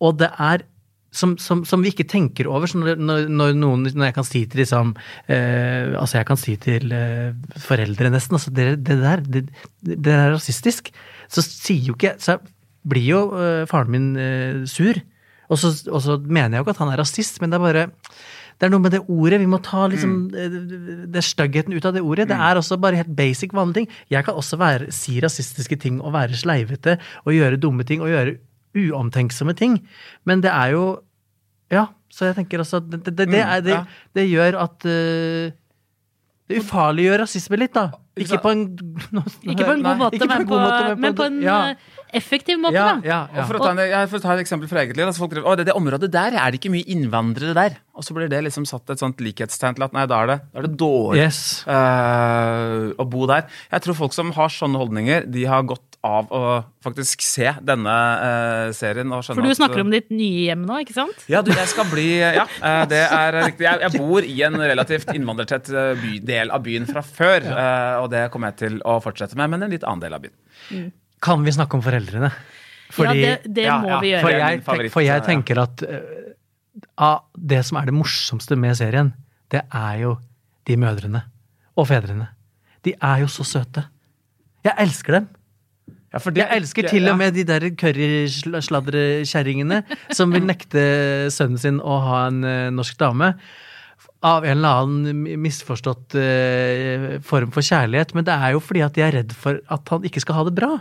Og 0.01 0.19
det 0.21 0.29
er 0.41 0.67
som, 1.11 1.35
som, 1.43 1.65
som 1.67 1.83
vi 1.83 1.91
ikke 1.91 2.07
tenker 2.07 2.49
over. 2.51 2.71
Når, 2.71 3.01
når 3.27 3.57
noen 3.59 3.89
Når 3.89 4.11
jeg 4.11 4.15
kan 4.15 4.27
si 4.27 4.45
til 4.47 4.63
liksom 4.63 4.93
eh, 5.27 5.91
Altså, 5.99 6.21
jeg 6.21 6.29
kan 6.29 6.39
si 6.39 6.55
til 6.63 6.95
eh, 6.95 7.33
foreldre 7.59 8.13
nesten 8.15 8.39
altså 8.39 8.53
det, 8.55 8.69
det 8.87 9.01
der, 9.01 9.25
det, 9.27 9.43
det 9.83 10.15
er 10.15 10.31
rasistisk. 10.37 10.93
Så 11.29 11.43
sier 11.43 11.91
jo 11.91 11.97
ikke 11.99 12.15
Så 12.23 12.39
blir 12.87 13.09
jo 13.09 13.25
eh, 13.37 13.65
faren 13.71 13.91
min 13.91 14.13
eh, 14.17 14.63
sur. 14.71 15.03
Og 15.51 15.59
så, 15.59 15.73
og 15.91 16.03
så 16.05 16.19
mener 16.21 16.55
jeg 16.55 16.63
jo 16.63 16.69
ikke 16.69 16.77
at 16.77 16.85
han 16.85 16.93
er 16.93 17.03
rasist, 17.03 17.41
men 17.43 17.53
det 17.53 17.59
er 17.59 17.67
bare 17.67 17.89
det 18.61 18.69
er 18.69 18.73
noe 18.75 18.85
med 18.85 18.93
det 18.93 19.01
ordet. 19.09 19.39
Vi 19.41 19.49
må 19.49 19.57
ta 19.65 19.87
liksom 19.89 20.11
mm. 20.29 21.05
det 21.15 21.23
styggheten 21.25 21.73
ut 21.73 21.87
av 21.89 21.95
det 21.97 22.03
ordet. 22.05 22.27
Det 22.29 22.37
er 22.37 22.59
også 22.61 22.77
bare 22.81 22.99
helt 23.01 23.15
basic, 23.17 23.55
vanlige 23.57 23.81
ting. 23.81 23.95
Jeg 24.13 24.27
kan 24.27 24.37
også 24.37 24.59
være, 24.61 24.91
si 24.93 25.17
rasistiske 25.25 25.79
ting 25.81 25.97
og 26.05 26.13
være 26.13 26.37
sleivete 26.37 26.99
og 27.25 27.33
gjøre 27.33 27.61
dumme 27.63 27.87
ting 27.89 28.05
og 28.05 28.13
gjøre 28.13 28.37
uomtenksomme 28.77 29.57
ting. 29.57 29.81
Men 30.29 30.45
det 30.45 30.53
er 30.53 30.77
jo 30.77 30.85
Ja, 31.71 31.87
så 32.11 32.27
jeg 32.27 32.35
tenker 32.35 32.61
at 32.65 32.91
det, 32.91 32.99
det, 33.07 33.29
det, 33.31 33.39
er, 33.39 33.85
det, 34.15 34.25
gjør 34.27 34.57
at 34.59 34.85
eh, 34.91 35.53
Det 36.51 36.59
ufarliggjør 36.65 37.21
rasisme 37.23 37.59
litt, 37.61 37.73
da. 37.77 37.93
Ikke 38.21 38.41
på 38.43 38.51
en 38.53 38.65
Ikke 39.47 39.65
på 39.65 39.73
en 39.77 39.85
god 39.87 40.01
måte, 40.01 40.27
men, 40.27 40.47
på, 40.51 40.59
men 41.01 41.15
på 41.17 41.27
en 41.29 41.37
ja. 41.45 41.59
eh, 41.71 42.01
effektiv 42.19 42.59
måte, 42.61 42.75
Ja, 42.75 42.89
da. 42.99 43.07
ja, 43.07 43.45
for, 43.47 43.57
å 43.61 43.63
ta 43.63 43.71
en, 43.73 44.09
for 44.11 44.19
å 44.19 44.23
ta 44.25 44.35
et 44.35 44.43
eksempel 44.43 44.69
fra 44.69 44.83
eget 44.83 44.99
liv. 44.99 45.07
Altså 45.07 45.23
folk 45.23 45.33
driver, 45.37 45.47
å, 45.47 45.55
det, 45.61 45.69
det 45.71 45.77
området 45.79 46.11
der 46.13 46.35
er 46.35 46.51
det 46.51 46.59
ikke 46.61 46.73
mye 46.75 46.89
innvandrere 46.91 47.55
der. 47.57 47.79
Og 47.95 48.05
så 48.05 48.17
blir 48.17 48.29
det 48.33 48.43
liksom 48.49 48.67
satt 48.69 48.91
et 48.93 49.01
sånt 49.01 49.23
likhetstegn 49.23 49.79
til 49.79 49.87
at 49.87 49.95
nei, 49.97 50.05
da 50.11 50.19
er 50.25 50.33
det, 50.33 50.39
da 50.51 50.61
er 50.63 50.67
det 50.67 50.75
dårlig 50.81 51.23
Yes. 51.23 51.41
uh, 51.71 52.91
å 52.99 53.07
bo 53.09 53.31
der. 53.31 53.47
Jeg 53.71 53.87
tror 53.87 53.99
folk 54.03 54.17
som 54.17 54.35
har 54.37 54.53
sånne 54.53 54.81
holdninger, 54.83 55.31
de 55.31 55.47
har 55.49 55.65
gått 55.71 55.90
av 56.07 56.31
å 56.33 56.43
faktisk 56.81 57.21
se 57.25 57.51
denne 57.67 57.93
uh, 57.93 58.71
serien. 58.77 59.11
Og 59.13 59.27
For 59.27 59.43
du 59.45 59.51
at, 59.51 59.59
snakker 59.59 59.83
om 59.83 59.91
ditt 59.93 60.09
nye 60.13 60.47
hjem 60.47 60.63
nå, 60.69 60.79
ikke 60.85 60.97
sant? 60.97 61.27
Ja, 61.29 61.43
du, 61.45 61.51
jeg 61.53 61.69
skal 61.69 61.89
bli 61.91 62.07
Ja, 62.23 62.47
uh, 62.47 62.85
det 62.89 63.03
er 63.05 63.37
riktig. 63.37 63.67
Jeg, 63.67 63.83
jeg 63.85 64.01
bor 64.01 64.25
i 64.25 64.37
en 64.47 64.57
relativt 64.63 65.13
innvandrertett 65.13 65.69
eh, 65.75 65.91
by, 66.01 66.15
del 66.31 66.55
av 66.57 66.65
byen 66.65 66.89
fra 66.89 67.03
før, 67.05 67.45
uh, 67.53 67.99
og 68.01 68.09
det 68.15 68.23
kommer 68.33 68.55
jeg 68.55 68.61
til 68.63 68.79
å 68.89 68.97
fortsette 69.05 69.37
med, 69.37 69.53
men 69.53 69.67
en 69.67 69.75
litt 69.75 69.85
annen 69.85 70.05
del 70.07 70.17
av 70.17 70.25
byen. 70.25 70.89
Kan 71.21 71.45
vi 71.45 71.53
snakke 71.53 71.77
om 71.77 71.85
foreldrene? 71.85 72.31
Ja, 72.97 73.13
det- 73.15 73.45
det 73.45 73.67
Ja, 73.69 73.77
må 73.85 73.93
ja, 73.93 73.99
vi 74.01 74.13
gjøre. 74.15 74.23
For 74.25 74.35
jeg, 74.39 74.63
favoritt, 74.67 74.95
for 74.97 75.05
jeg 75.05 75.27
tenker 75.29 75.61
at 75.63 75.85
av 76.97 77.27
det 77.37 77.61
som 77.69 77.77
er 77.81 77.91
det 77.91 77.95
morsomste 77.95 78.57
med 78.59 78.79
serien, 78.79 79.13
det 79.53 79.63
er 79.69 80.01
jo 80.01 80.15
de 80.69 80.79
mødrene 80.81 81.23
og 81.77 81.89
fedrene. 81.91 82.31
De 82.87 82.95
er 82.97 83.21
jo 83.23 83.29
så 83.31 83.45
søte. 83.45 83.85
Jeg 84.65 84.75
elsker 84.81 85.19
dem. 85.19 85.29
Ja, 86.11 86.19
for 86.19 86.31
det- 86.35 86.43
jeg 86.43 86.51
elsker 86.63 86.89
til 86.91 87.07
og 87.09 87.17
med 87.21 87.35
de 87.35 87.45
der 87.47 87.61
currysladrekjerringene 87.71 89.83
som 90.15 90.33
vil 90.35 90.43
nekte 90.47 90.81
sønnen 91.31 91.59
sin 91.61 91.79
å 91.81 92.01
ha 92.03 92.27
en 92.29 92.45
eh, 92.45 92.71
norsk 92.75 92.99
dame. 92.99 93.35
Av 94.23 94.45
en 94.45 94.59
eller 94.59 94.69
annen 94.83 95.23
misforstått 95.41 96.15
eh, 96.21 97.19
form 97.25 97.51
for 97.55 97.63
kjærlighet. 97.65 98.13
Men 98.17 98.25
det 98.27 98.35
er 98.37 98.53
jo 98.57 98.61
fordi 98.61 98.83
at 98.85 98.95
de 98.99 99.03
er 99.07 99.13
redd 99.21 99.33
for 99.33 99.61
at 99.71 99.89
han 99.95 100.03
ikke 100.05 100.21
skal 100.21 100.35
ha 100.41 100.45
det 100.49 100.55
bra. 100.59 100.73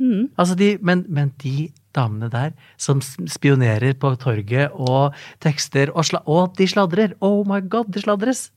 Mm. 0.00 0.28
Altså 0.38 0.54
de, 0.58 0.78
men, 0.82 1.04
men 1.08 1.32
de 1.42 1.68
damene 1.94 2.28
der 2.30 2.52
som 2.78 3.00
spionerer 3.02 3.94
på 3.98 4.12
torget 4.22 4.70
og 4.74 5.14
tekster 5.42 5.90
og, 5.94 6.04
sla, 6.06 6.18
og 6.26 6.56
de 6.58 6.66
sladrer. 6.70 7.14
Oh 7.20 7.44
my 7.46 7.60
god, 7.68 7.92
de 7.94 8.00
sladres! 8.02 8.48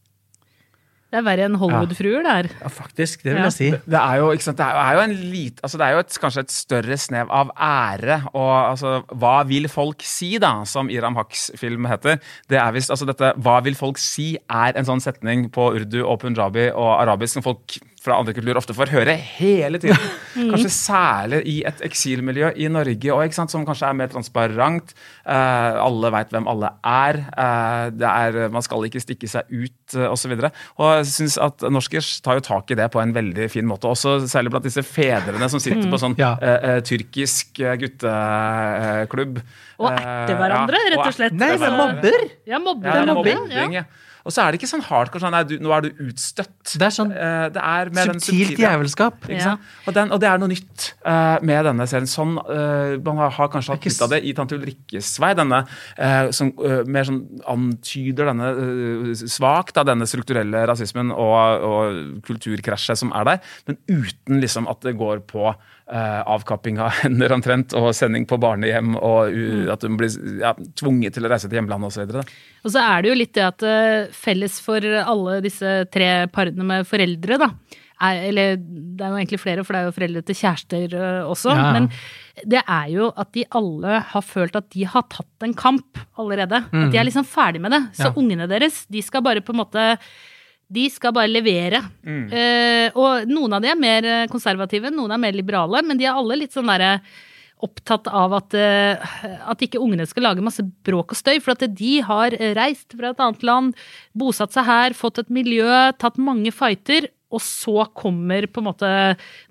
Det 1.12 1.19
er 1.19 1.26
verre 1.28 1.43
enn 1.50 1.58
Hollywood-fruer, 1.60 2.21
det 2.24 2.32
her. 2.38 2.47
Ja, 2.62 2.69
faktisk. 2.71 3.24
Det 3.26 3.34
vil 3.34 3.41
Ja. 3.41 3.50
jeg 3.50 3.56
si. 3.58 3.69
Det, 3.74 3.82
det 3.91 4.00
er 4.00 4.15
jo, 4.21 4.30
ikke 4.32 4.43
sant, 4.47 4.58
det 4.62 4.65
er, 4.65 4.80
er 4.80 4.93
jo 4.95 5.02
en 5.04 5.15
lit, 5.34 5.60
altså 5.62 5.78
det 5.82 5.86
er 5.88 5.91
jo 5.97 6.00
et, 6.06 6.17
kanskje 6.24 6.39
et 6.45 6.52
større 6.56 6.97
snev 6.97 7.28
av 7.36 7.52
ære. 7.60 8.17
Og 8.34 8.54
altså, 8.71 8.93
hva 9.19 9.34
vil 9.50 9.67
folk 9.67 10.02
si, 10.08 10.38
da, 10.39 10.54
som 10.65 10.89
Iram 10.89 11.15
Haks 11.19 11.52
film 11.60 11.86
heter. 11.91 12.21
Det 12.50 12.58
er 12.58 12.71
visst, 12.71 12.89
altså 12.95 13.06
dette 13.10 13.34
Hva 13.43 13.58
vil 13.63 13.76
folk 13.76 14.00
si 14.00 14.38
er 14.50 14.78
en 14.80 14.88
sånn 14.88 15.04
setning 15.04 15.50
på 15.52 15.74
urdu 15.76 16.00
og 16.06 16.21
punjabi 16.24 16.69
og 16.71 17.02
arabisk 17.02 17.34
som 17.39 17.43
folk 17.43 17.76
fra 18.01 18.15
andre 18.17 18.33
kulturer 18.33 18.57
ofte 18.57 18.73
får 18.73 18.89
høre 18.95 19.13
hele 19.37 19.77
tiden. 19.77 19.99
Kanskje 20.51 20.71
særlig 20.73 21.41
i 21.51 21.57
et 21.69 21.83
eksilmiljø 21.85 22.49
i 22.57 22.69
Norge, 22.73 23.11
og, 23.13 23.21
ikke 23.27 23.37
sant, 23.37 23.51
som 23.53 23.65
kanskje 23.67 23.89
er 23.91 23.97
mer 23.99 24.09
transparent. 24.09 24.93
Eh, 25.21 25.77
alle 25.83 26.09
veit 26.15 26.31
hvem 26.33 26.47
alle 26.49 26.71
er. 26.87 27.19
Eh, 27.29 27.85
det 27.93 28.07
er. 28.09 28.39
Man 28.53 28.65
skal 28.65 28.87
ikke 28.87 29.03
stikke 29.03 29.29
seg 29.29 29.51
ut, 29.53 29.95
uh, 29.99 30.07
osv. 30.15 30.33
Og 30.33 30.91
jeg 30.97 31.09
synes 31.11 31.37
at 31.45 31.65
norskers 31.69 32.09
tar 32.25 32.39
jo 32.39 32.45
tak 32.47 32.71
i 32.73 32.79
det 32.79 32.87
på 32.93 33.01
en 33.03 33.13
veldig 33.13 33.49
fin 33.53 33.67
måte. 33.69 33.91
Også 33.91 34.17
særlig 34.31 34.53
blant 34.55 34.65
disse 34.65 34.81
fedrene 34.87 35.49
som 35.51 35.61
sitter 35.61 35.81
Mm. 35.85 35.91
på 35.93 35.99
sånn 36.01 36.17
Ja. 36.17 36.33
eh, 36.41 36.69
eh, 36.77 36.81
tyrkisk 36.81 37.59
eh, 37.61 37.75
gutteklubb. 37.81 39.41
Og 39.81 39.89
erter 39.91 40.37
hverandre, 40.37 40.77
rett 40.93 41.05
og 41.05 41.13
slett. 41.15 41.33
Nei, 41.37 41.55
men 41.57 41.77
mobber! 41.77 42.25
Ja, 42.49 42.59
mobber. 42.61 42.87
Ja, 42.89 43.01
er 43.01 43.13
mobbing, 43.13 43.45
mobbing, 43.47 43.73
ja. 43.79 43.83
Og 44.25 44.36
så 44.36 44.43
er 44.43 44.51
det 44.51 44.62
ikke 44.62 44.71
sånn 44.73 44.86
hardcore 44.86 45.23
sånn 45.23 45.36
nei, 45.36 45.45
du, 45.47 45.55
nå 45.63 45.71
er 45.75 45.88
du 45.88 46.05
utstøtt. 46.10 46.75
Det 46.75 46.88
er 46.88 46.95
sånn 46.95 47.12
Eh, 47.21 47.47
det 47.53 47.62
er 47.62 47.91
subtilt 47.91 48.60
jævelskap. 48.60 49.25
djevelskap. 49.27 49.29
Ja. 49.29 49.55
Og, 49.86 49.95
den, 49.95 50.12
og 50.13 50.21
det 50.21 50.29
er 50.29 50.41
noe 50.41 50.51
nytt 50.51 50.88
uh, 51.05 51.38
med 51.45 51.65
denne 51.67 51.88
serien. 51.89 52.10
Sånn, 52.10 52.38
uh, 52.39 52.97
man 53.03 53.21
har, 53.21 53.34
har 53.38 53.51
kanskje 53.53 53.75
hatt 53.75 53.88
nytte 53.88 54.07
av 54.07 54.13
det 54.13 54.21
i 54.25 54.34
Tante 54.38 54.57
Ulrikkes 54.57 55.13
vei, 55.21 55.34
denne 55.38 55.63
som 56.36 56.49
mer 56.89 57.05
sånn 57.07 57.19
antyder 57.49 58.29
denne 58.31 59.13
svakt 59.19 59.77
av 59.79 59.88
denne 59.89 60.07
strukturelle 60.10 60.63
rasismen 60.69 61.12
og, 61.13 61.65
og 61.67 61.99
kulturkrasjet 62.27 62.99
som 62.99 63.13
er 63.17 63.27
der, 63.27 63.51
men 63.69 63.79
uten 63.89 64.41
liksom 64.41 64.69
at 64.71 64.81
det 64.86 64.95
går 64.99 65.23
på 65.29 65.51
eh, 65.91 66.21
avkapping 66.25 66.80
av 66.80 66.89
hender 67.04 67.34
omtrent, 67.36 67.73
og 67.75 67.91
sending 67.97 68.25
på 68.30 68.39
barnehjem, 68.41 68.95
og 68.97 69.32
Mm. 69.32 69.67
uh, 69.67 69.73
at 69.73 69.82
hun 69.84 69.97
blir 69.99 70.10
ja, 70.41 70.54
tvunget 70.80 71.13
til 71.13 71.27
å 71.27 71.30
reise 71.34 71.49
til 71.49 71.60
hjemlandet 71.60 71.91
osv. 71.91 72.23
Og 72.65 72.71
så 72.71 72.80
er 72.80 73.01
det 73.04 73.10
jo 73.12 73.19
litt 73.19 73.34
det 73.36 73.43
at 73.45 73.63
eh, 73.67 74.08
felles 74.15 74.60
for 74.63 74.80
alle 74.82 75.41
disse 75.43 75.75
tre 75.91 76.27
parene 76.32 76.63
med 76.63 76.88
foreldre, 76.88 77.38
da 77.38 77.51
er, 78.01 78.15
Eller 78.32 78.56
det 78.58 79.04
er 79.06 79.12
jo 79.13 79.17
egentlig 79.19 79.38
flere, 79.43 79.63
for 79.63 79.73
det 79.75 79.82
er 79.84 79.86
jo 79.86 79.93
foreldre 79.93 80.21
til 80.25 80.38
kjærester 80.39 80.93
eh, 80.97 81.27
også. 81.30 81.51
Ja. 81.54 81.67
Men 81.75 81.89
det 82.49 82.63
er 82.65 82.88
jo 82.89 83.12
at 83.15 83.30
de 83.38 83.43
alle 83.54 83.99
har 84.10 84.23
følt 84.25 84.56
at 84.58 84.71
de 84.73 84.88
har 84.89 85.04
tatt 85.12 85.45
en 85.45 85.54
kamp 85.54 85.99
allerede. 86.17 86.63
At 86.71 86.89
de 86.91 86.97
er 86.97 87.06
liksom 87.06 87.27
ferdig 87.30 87.62
med 87.62 87.75
det. 87.75 87.82
Så 87.99 88.08
Ja. 88.10 88.13
ungene 88.17 88.47
deres, 88.49 88.88
de 88.89 89.04
skal 89.06 89.21
bare 89.21 89.41
på 89.45 89.54
en 89.54 89.62
måte 89.62 89.86
de 90.71 90.86
skal 90.91 91.13
bare 91.15 91.31
levere. 91.31 91.81
Eh, 92.31 92.95
og 92.97 93.27
noen 93.29 93.57
av 93.57 93.63
de 93.63 93.71
er 93.71 93.79
mer 93.79 94.07
eh, 94.07 94.29
konservative, 94.31 94.91
noen 94.93 95.13
er 95.15 95.21
mer 95.21 95.36
liberale, 95.36 95.84
men 95.86 95.99
de 95.99 96.07
er 96.07 96.15
alle 96.15 96.39
litt 96.39 96.55
sånn 96.55 96.71
derre 96.71 96.97
opptatt 97.62 98.07
av 98.10 98.34
at, 98.39 98.55
eh, 98.57 99.17
at 99.51 99.62
ikke 99.62 99.81
ungene 99.84 100.07
skal 100.10 100.25
lage 100.29 100.43
masse 100.43 100.63
bråk 100.86 101.13
og 101.13 101.19
støy. 101.19 101.36
For 101.43 101.53
at 101.53 101.65
de 101.77 101.93
har 102.07 102.36
reist 102.57 102.95
fra 102.97 103.12
et 103.12 103.21
annet 103.21 103.43
land, 103.45 103.81
bosatt 104.17 104.55
seg 104.55 104.65
her, 104.69 104.97
fått 104.97 105.21
et 105.21 105.34
miljø, 105.34 105.69
tatt 106.01 106.17
mange 106.21 106.53
fighter. 106.55 107.12
Og 107.31 107.43
så 107.43 107.86
kommer 107.95 108.43
på 108.51 108.60
en 108.60 108.65
måte 108.67 108.88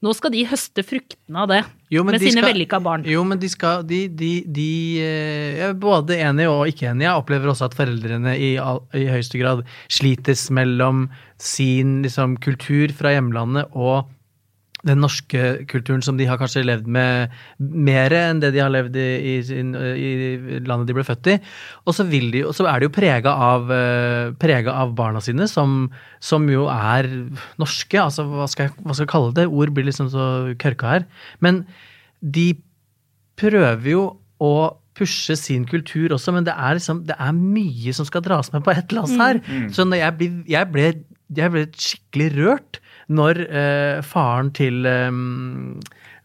Nå 0.04 0.12
skal 0.12 0.34
de 0.34 0.42
høste 0.50 0.84
fruktene 0.84 1.46
av 1.46 1.48
det. 1.48 1.62
Jo, 1.90 2.04
men 2.06 2.14
med 2.14 2.22
de 2.22 2.30
sine 2.30 2.44
vellykka 2.44 2.78
barn. 2.84 3.02
Jo, 3.08 3.24
men 3.26 3.40
de 3.42 3.48
skal 3.50 3.82
De, 3.88 4.04
de, 4.14 4.30
de 4.46 4.68
eh, 5.02 5.58
Jeg 5.58 5.66
er 5.72 5.80
både 5.82 6.20
enig 6.22 6.46
og 6.50 6.70
ikke 6.70 6.92
enig. 6.92 7.08
Jeg 7.08 7.18
opplever 7.18 7.50
også 7.50 7.66
at 7.66 7.74
foreldrene 7.78 8.36
i, 8.38 8.52
i 8.54 9.04
høyeste 9.10 9.40
grad 9.40 9.64
slites 9.90 10.46
mellom 10.54 11.08
sin 11.40 12.00
liksom, 12.04 12.38
kultur 12.44 12.94
fra 12.94 13.16
hjemlandet 13.16 13.74
og 13.74 14.06
den 14.86 15.02
norske 15.02 15.66
kulturen 15.68 16.02
som 16.04 16.16
de 16.16 16.26
har 16.28 16.38
kanskje 16.40 16.62
levd 16.64 16.86
med 16.88 17.34
mer 17.58 18.14
enn 18.16 18.40
det 18.40 18.52
de 18.54 18.62
har 18.62 18.72
levd 18.72 18.96
i, 18.96 19.08
i, 19.32 19.34
sin, 19.44 19.74
i 19.76 20.60
landet 20.64 20.88
de 20.88 20.96
ble 20.96 21.04
født 21.04 21.32
i. 21.34 21.36
Og 21.84 21.96
så, 21.96 22.06
de, 22.08 22.44
og 22.46 22.54
så 22.56 22.68
er 22.70 22.80
de 22.80 22.88
jo 22.88 22.94
prega 22.94 23.34
av, 23.50 23.68
eh, 23.74 24.32
prega 24.40 24.78
av 24.82 24.94
barna 24.98 25.20
sine, 25.24 25.48
som, 25.50 25.90
som 26.22 26.48
jo 26.50 26.66
er 26.72 27.10
norske. 27.60 28.00
Altså, 28.00 28.24
hva 28.30 28.48
skal, 28.50 28.70
jeg, 28.70 28.76
hva 28.80 28.96
skal 28.96 29.06
jeg 29.06 29.12
kalle 29.12 29.36
det? 29.36 29.48
Ord 29.50 29.74
blir 29.76 29.88
liksom 29.90 30.10
så 30.12 30.26
kørka 30.60 30.96
her. 30.96 31.08
Men 31.44 31.64
de 32.20 32.52
prøver 33.40 33.92
jo 33.92 34.04
å 34.40 34.54
pushe 34.96 35.36
sin 35.38 35.64
kultur 35.68 36.12
også, 36.16 36.32
men 36.34 36.44
det 36.44 36.52
er, 36.56 36.76
liksom, 36.76 37.04
det 37.08 37.16
er 37.20 37.36
mye 37.36 37.92
som 37.96 38.08
skal 38.08 38.24
dras 38.24 38.50
med 38.52 38.64
på 38.66 38.72
ett 38.74 38.92
lass 38.96 39.12
her. 39.16 39.40
Så 39.72 39.86
når 39.88 40.02
jeg, 40.02 40.16
ble, 40.18 40.30
jeg, 40.50 40.72
ble, 40.72 40.88
jeg 41.36 41.52
ble 41.54 41.66
skikkelig 41.72 42.30
rørt 42.36 42.80
når 43.10 43.40
eh, 43.48 44.00
faren 44.06 44.52
til 44.54 44.86
eh, 44.86 45.10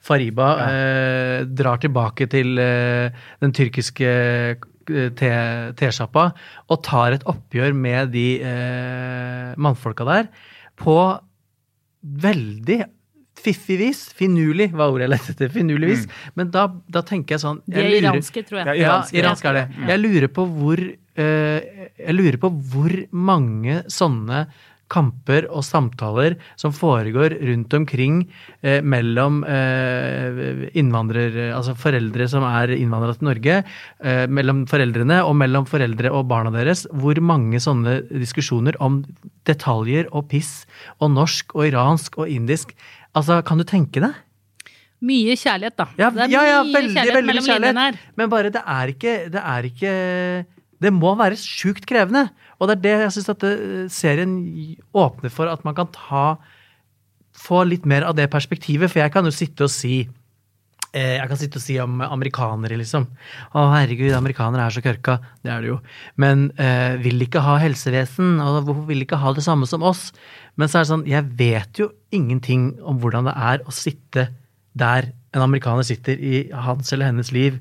Fariba 0.05 0.47
eh, 0.69 1.43
drar 1.57 1.79
tilbake 1.81 2.27
til 2.29 2.59
eh, 2.61 3.09
den 3.41 3.53
tyrkiske 3.57 4.05
eh, 4.05 5.07
te- 5.17 5.71
tesjappa 5.79 6.27
og 6.69 6.83
tar 6.85 7.15
et 7.17 7.23
oppgjør 7.25 7.73
med 7.73 8.11
de 8.13 8.27
eh, 8.45 9.55
mannfolka 9.57 10.05
der 10.05 10.27
på 10.77 10.97
veldig 12.05 12.83
fiffig 13.45 13.77
vis. 13.81 14.03
Finurlig 14.17 14.69
var 14.73 14.93
ordet 14.93 15.05
jeg 15.07 15.11
lette 15.15 15.33
etter. 15.33 15.49
Finurlig 15.53 15.89
vis. 15.91 16.05
Men 16.37 16.51
da, 16.53 16.67
da 16.89 17.01
tenker 17.05 17.35
jeg 17.35 17.43
sånn 17.43 17.59
Det 17.65 17.81
er 17.81 17.89
lurer- 17.89 18.05
iranske, 18.13 18.43
tror 18.47 18.61
jeg. 18.61 18.77
Ja, 18.79 18.85
Ja, 18.85 18.95
iranske, 19.19 19.49
er 19.51 19.57
det. 19.59 19.65
Jeg 19.89 20.01
lurer 20.05 20.31
på 20.37 20.45
hvor 20.53 20.81
Jeg 21.15 22.13
lurer 22.15 22.37
på 22.41 22.49
hvor 22.71 22.93
mange 23.15 23.81
sånne 23.91 24.45
kamper 24.95 25.49
og 25.51 25.65
samtaler 25.67 26.37
som 26.59 26.73
foregår 26.75 27.35
rundt 27.43 27.75
omkring 27.77 28.23
eh, 28.63 28.81
mellom 28.81 29.43
eh, 29.43 30.69
innvandrer... 30.79 31.37
Altså 31.55 31.75
foreldre 31.79 32.27
som 32.31 32.45
er 32.47 32.73
innvandra 32.77 33.15
til 33.15 33.29
Norge, 33.29 33.61
eh, 34.01 34.25
mellom 34.31 34.63
foreldrene 34.71 35.21
og 35.27 35.35
mellom 35.39 35.67
foreldre 35.69 36.11
og 36.15 36.27
barna 36.31 36.53
deres. 36.55 36.85
Hvor 36.95 37.19
mange 37.23 37.61
sånne 37.63 37.99
diskusjoner 38.11 38.79
om 38.83 39.01
detaljer 39.47 40.09
og 40.15 40.29
piss 40.31 40.63
og 40.99 41.11
norsk 41.15 41.57
og 41.57 41.67
iransk 41.71 42.21
og 42.21 42.31
indisk 42.31 42.75
Altså, 43.15 43.37
kan 43.47 43.55
du 43.55 43.63
tenke 43.63 44.01
deg? 44.03 44.15
Mye 45.05 45.37
kjærlighet, 45.39 45.75
da. 45.79 45.85
Ja, 45.99 46.09
det 46.11 46.25
er 46.25 46.33
ja, 46.33 46.41
ja, 46.49 46.57
mye 46.65 46.73
veldig, 46.73 46.91
kjærlighet 46.97 47.15
veldig 47.15 47.29
mellom 47.29 47.45
kjærlighet. 47.47 47.77
linjene 47.77 47.85
her. 47.85 47.99
Men 48.19 48.31
bare 48.33 48.51
det 48.51 48.63
er 48.75 48.91
ikke 48.91 49.13
Det 49.31 49.43
er 49.53 49.67
ikke 49.69 49.93
Det 50.83 50.91
må 50.93 51.13
være 51.19 51.39
sjukt 51.39 51.87
krevende. 51.89 52.27
Og 52.59 52.69
det 52.69 52.77
er 52.77 52.83
det 52.83 52.93
jeg 53.05 53.15
syns 53.17 53.31
at 53.33 53.47
serien 53.93 54.35
åpner 54.95 55.33
for, 55.33 55.51
at 55.51 55.65
man 55.67 55.77
kan 55.77 55.91
ta 55.95 56.27
Få 57.35 57.65
litt 57.67 57.83
mer 57.83 58.05
av 58.07 58.15
det 58.15 58.29
perspektivet. 58.31 58.87
For 58.87 59.01
jeg 59.01 59.11
kan 59.11 59.27
jo 59.27 59.33
sitte 59.35 59.65
og 59.67 59.71
si 59.73 60.05
eh, 60.95 61.15
jeg 61.17 61.27
kan 61.27 61.39
sitte 61.39 61.59
og 61.59 61.63
si 61.65 61.75
om 61.83 61.99
amerikanere, 62.05 62.77
liksom. 62.79 63.09
Å, 63.51 63.65
herregud, 63.73 64.13
amerikanere 64.15 64.63
er 64.63 64.75
så 64.75 64.83
kørka. 64.85 65.17
Det 65.43 65.51
er 65.51 65.65
det 65.65 65.73
jo. 65.73 65.81
Men 66.21 66.47
eh, 66.55 66.95
vil 67.03 67.27
ikke 67.27 67.43
ha 67.43 67.57
helsevesen, 67.59 68.37
og 68.39 68.61
hvorfor 68.63 68.87
vil 68.87 69.03
ikke 69.03 69.19
ha 69.19 69.35
det 69.35 69.43
samme 69.43 69.67
som 69.67 69.83
oss? 69.83 70.07
Men 70.55 70.71
så 70.71 70.79
er 70.79 70.85
det 70.85 70.91
sånn, 70.93 71.05
jeg 71.11 71.27
vet 71.43 71.83
jo 71.83 71.91
ingenting 72.15 72.69
om 72.79 73.03
hvordan 73.03 73.27
det 73.27 73.35
er 73.35 73.67
å 73.67 73.75
sitte 73.75 74.29
der 74.79 75.11
en 75.35 75.43
amerikaner 75.43 75.83
sitter 75.87 76.19
i 76.19 76.45
hans 76.51 76.91
eller 76.95 77.11
hennes 77.11 77.31
liv 77.35 77.59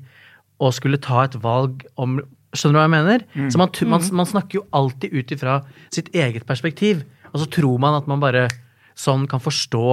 og 0.63 0.71
skulle 0.75 1.01
ta 1.03 1.25
et 1.25 1.35
valg 1.43 1.83
om 1.99 2.21
Skjønner 2.55 2.77
du 2.77 2.81
hva 2.81 2.87
jeg 2.87 2.95
mener? 2.95 3.25
Så 3.51 3.61
man, 3.61 3.69
man, 3.91 4.09
man 4.23 4.31
snakker 4.31 4.61
jo 4.61 4.65
alltid 4.75 5.13
ut 5.13 5.35
ifra 5.35 5.59
sitt 5.93 6.09
eget 6.15 6.47
perspektiv. 6.49 7.03
Og 7.33 7.41
så 7.43 7.49
tror 7.51 7.79
man 7.83 7.97
at 7.99 8.07
man 8.07 8.21
bare 8.23 8.47
sånn 8.95 9.27
kan 9.27 9.41
forstå 9.43 9.87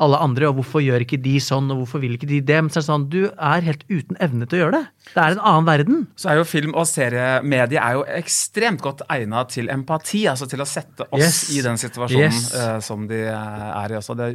alle 0.00 0.16
andre, 0.24 0.48
og 0.48 0.54
hvorfor 0.56 0.80
gjør 0.80 1.02
ikke 1.04 1.18
de 1.20 1.34
sånn, 1.44 1.66
og 1.74 1.82
hvorfor 1.82 2.00
vil 2.00 2.14
ikke 2.16 2.28
de 2.30 2.38
det? 2.40 2.56
Men 2.64 2.70
så 2.72 2.78
er 2.78 2.84
det 2.86 2.88
sånn, 2.88 3.02
du 3.12 3.18
er 3.28 3.66
helt 3.66 3.82
uten 3.90 4.16
evne 4.24 4.46
til 4.48 4.56
å 4.56 4.60
gjøre 4.62 4.78
det. 4.78 5.10
Det 5.12 5.20
er 5.20 5.34
en 5.36 5.42
annen 5.50 5.66
verden. 5.68 5.98
Så 6.16 6.30
er 6.32 6.38
jo 6.40 6.46
film- 6.48 6.72
og 6.72 6.86
seriemedie 6.88 7.76
er 7.84 7.98
jo 7.98 8.06
ekstremt 8.16 8.80
godt 8.80 9.02
egna 9.12 9.42
til 9.52 9.68
empati, 9.68 10.22
altså 10.32 10.48
til 10.48 10.64
å 10.64 10.68
sette 10.68 11.04
oss 11.12 11.20
Yes. 11.20 11.40
i 11.52 11.60
den 11.68 11.76
situasjonen 11.76 12.32
Yes. 12.32 12.48
uh, 12.56 12.78
som 12.80 13.04
de 13.12 13.20
eh, 13.28 13.68
er 13.84 13.92
i 13.92 13.98
også. 14.00 14.16
Det, 14.16 14.30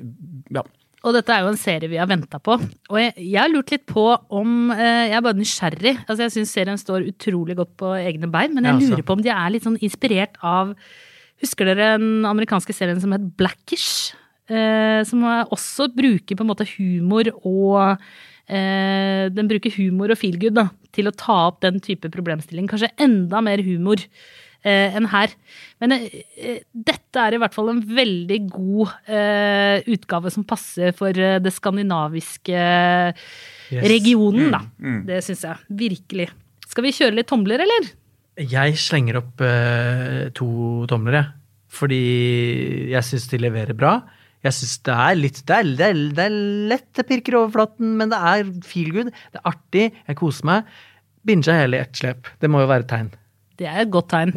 ja. 0.53 0.61
Og 1.05 1.13
dette 1.13 1.31
er 1.31 1.43
jo 1.45 1.51
en 1.51 1.59
serie 1.59 1.89
vi 1.89 1.99
har 2.01 2.09
venta 2.09 2.39
på. 2.41 2.57
Og 2.57 2.97
jeg, 2.97 3.13
jeg 3.21 3.37
har 3.37 3.51
lurt 3.51 3.71
litt 3.73 3.85
på 3.89 4.07
om 4.33 4.71
eh, 4.73 5.11
Jeg 5.11 5.17
er 5.19 5.25
bare 5.25 5.37
nysgjerrig. 5.37 5.95
Altså 6.05 6.25
Jeg 6.25 6.35
syns 6.35 6.53
serien 6.57 6.81
står 6.81 7.09
utrolig 7.11 7.57
godt 7.59 7.75
på 7.81 7.91
egne 7.99 8.29
bein, 8.33 8.55
men 8.55 8.65
jeg 8.65 8.79
ja, 8.79 8.89
lurer 8.89 9.05
på 9.05 9.17
om 9.17 9.25
de 9.25 9.33
er 9.33 9.51
litt 9.53 9.67
sånn 9.67 9.79
inspirert 9.85 10.39
av 10.41 10.73
Husker 11.43 11.67
dere 11.67 11.97
den 11.99 12.23
amerikanske 12.25 12.73
serien 12.73 13.01
som 13.03 13.11
het 13.13 13.25
Blackish? 13.37 14.15
Eh, 14.45 15.01
som 15.05 15.25
også 15.25 15.89
bruker 15.93 16.37
på 16.37 16.45
en 16.45 16.49
måte 16.51 16.67
humor 16.75 17.31
og 17.49 17.97
eh, 18.45 19.25
Den 19.33 19.49
bruker 19.49 19.73
humor 19.73 20.13
og 20.13 20.19
feelgood 20.21 20.57
da, 20.57 20.67
til 20.93 21.09
å 21.09 21.15
ta 21.17 21.37
opp 21.49 21.61
den 21.65 21.81
type 21.83 22.09
problemstilling. 22.13 22.69
Kanskje 22.71 22.93
enda 23.01 23.41
mer 23.45 23.61
humor 23.65 24.01
enn 24.97 25.07
her. 25.11 25.33
Men 25.83 25.93
eh, 25.97 26.07
eh, 26.37 26.59
dette 26.73 27.21
er 27.21 27.35
i 27.35 27.39
hvert 27.41 27.53
fall 27.55 27.69
en 27.73 27.81
veldig 27.85 28.39
god 28.53 28.95
eh, 29.11 29.85
utgave 29.93 30.31
som 30.33 30.45
passer 30.47 30.95
for 30.97 31.13
eh, 31.13 31.37
det 31.43 31.53
skandinaviske 31.55 32.63
Yes. 33.71 33.81
regionen, 33.89 34.51
da. 34.53 34.59
Mm, 34.77 34.89
mm. 34.91 34.97
Det 35.07 35.23
syns 35.25 35.39
jeg. 35.47 35.57
Virkelig. 35.79 36.27
Skal 36.69 36.85
vi 36.85 36.91
kjøre 36.93 37.15
litt 37.17 37.29
tomler, 37.31 37.63
eller? 37.65 37.87
Jeg 38.37 38.75
slenger 38.77 39.17
opp 39.23 39.41
eh, 39.41 40.27
to 40.37 40.49
tomler, 40.91 41.17
jeg. 41.17 41.31
Fordi 41.75 42.01
jeg 42.91 43.03
syns 43.07 43.25
de 43.31 43.39
leverer 43.41 43.73
bra. 43.77 43.95
Jeg 44.45 44.53
syns 44.53 44.75
det 44.85 44.93
er 44.93 45.17
litt 45.17 45.39
det 45.49 45.55
er, 45.57 45.71
det, 45.79 45.87
er, 45.89 46.01
det 46.19 46.25
er 46.27 46.35
lett, 46.69 46.87
det 46.93 47.07
pirker 47.09 47.39
overflaten, 47.39 47.95
men 47.97 48.13
det 48.13 48.19
er 48.21 48.51
feel 48.69 48.91
good. 48.93 49.09
Det 49.33 49.41
er 49.41 49.49
artig, 49.49 49.87
jeg 50.05 50.19
koser 50.21 50.45
meg. 50.51 50.69
Binja 51.25 51.55
hele 51.57 51.79
i 51.79 51.83
ett 51.87 51.97
slep. 51.97 52.29
Det 52.39 52.51
må 52.53 52.61
jo 52.61 52.69
være 52.69 52.85
et 52.85 52.91
tegn. 52.93 53.09
Det 53.57 53.67
er 53.71 53.81
et 53.85 53.91
godt 53.93 54.09
tegn. 54.11 54.35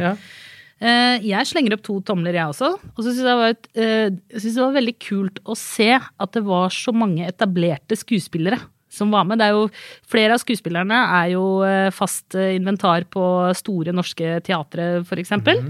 Eh, 0.78 1.18
Jeg 1.26 1.46
slenger 1.50 1.74
opp 1.74 1.82
to 1.82 1.98
tomler, 2.06 2.36
jeg 2.38 2.46
også. 2.54 2.72
Og 2.94 3.02
så 3.02 3.10
syns 3.10 3.24
jeg, 3.24 3.26
det 3.26 3.36
var 3.40 3.54
et, 3.54 3.68
eh, 3.74 4.08
jeg 4.30 4.40
synes 4.44 4.54
det 4.54 4.62
var 4.66 4.76
veldig 4.80 4.98
kult 5.02 5.38
å 5.44 5.56
se 5.58 5.90
at 5.98 6.32
det 6.36 6.44
var 6.46 6.68
så 6.70 6.94
mange 6.94 7.26
etablerte 7.26 7.98
skuespillere 7.98 8.60
som 8.88 9.10
var 9.12 9.26
med. 9.28 9.36
Det 9.38 9.44
er 9.44 9.52
jo, 9.52 9.66
flere 10.08 10.32
av 10.32 10.40
skuespillerne 10.40 10.96
er 11.18 11.32
jo 11.34 11.42
eh, 11.66 11.90
fast 11.92 12.32
inventar 12.38 13.04
på 13.12 13.20
store 13.58 13.92
norske 13.92 14.38
teatre, 14.46 15.02
for 15.04 15.20
eksempel. 15.20 15.60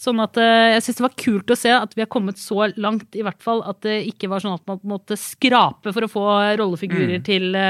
Sånn 0.00 0.22
at 0.22 0.38
jeg 0.40 0.80
syns 0.86 0.96
det 1.02 1.04
var 1.04 1.18
kult 1.26 1.52
å 1.52 1.58
se 1.60 1.74
at 1.74 1.92
vi 1.94 2.00
har 2.06 2.10
kommet 2.14 2.38
så 2.40 2.70
langt, 2.78 3.10
i 3.18 3.22
hvert 3.26 3.42
fall, 3.44 3.60
at 3.68 3.82
det 3.84 3.98
ikke 4.08 4.30
var 4.32 4.40
sånn 4.40 4.54
at 4.56 4.64
man 4.70 4.80
måtte 4.94 5.18
skrape 5.20 5.92
for 5.92 6.06
å 6.06 6.10
få 6.14 6.24
rollefigurer 6.62 7.18
Mm. 7.20 7.26
til 7.26 7.60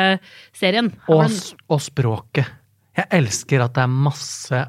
serien. 0.54 0.92
Og, 1.08 1.26
og 1.68 1.80
språket. 1.82 2.46
Jeg 2.94 3.08
elsker 3.10 3.64
at 3.64 3.74
det 3.74 3.82
er 3.88 3.90
masse 3.90 4.62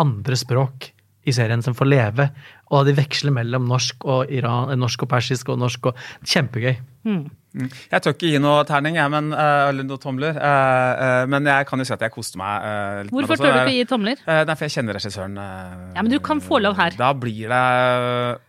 andre 0.00 0.36
språk 0.38 0.90
i 1.24 1.32
serien 1.32 1.62
som 1.64 1.74
får 1.76 1.88
leve, 1.88 2.26
og 2.74 2.84
de 2.88 2.92
veksler 2.96 3.32
mellom 3.32 3.64
norsk 3.68 4.04
og, 4.04 4.32
Iran, 4.32 4.70
eh, 4.72 4.76
norsk 4.76 5.06
og 5.06 5.08
persisk 5.08 5.48
og 5.54 5.60
norsk 5.62 5.88
og 5.88 6.02
Kjempegøy. 6.26 6.74
Mm. 7.08 7.22
Mm. 7.54 7.70
Jeg 7.92 8.02
tør 8.02 8.14
ikke 8.16 8.32
gi 8.32 8.40
noe 8.42 8.64
terning, 8.68 8.98
jeg, 8.98 9.10
men, 9.12 9.30
eh, 9.32 9.68
eller 9.70 9.86
noe 9.88 10.00
tomler. 10.02 10.36
eh, 10.36 11.24
men 11.30 11.46
jeg 11.46 11.66
kan 11.70 11.78
jo 11.78 11.84
si 11.88 11.94
at 11.94 12.04
jeg 12.04 12.12
koste 12.12 12.40
meg 12.40 13.04
litt. 13.06 13.14
Hvorfor 13.14 13.40
tør 13.40 13.52
du 13.52 13.60
ikke 13.62 13.78
gi 13.78 13.86
tomler? 13.88 14.20
Nei, 14.26 14.54
for 14.54 14.66
jeg 14.66 14.76
kjenner 14.76 14.98
regissøren. 14.98 15.36
Ja, 15.94 16.02
men 16.02 16.10
du 16.12 16.18
kan 16.20 16.40
få 16.44 16.60
lov 16.60 16.76
her. 16.76 16.90
Da 16.98 17.12
blir 17.14 17.48
det 17.48 18.40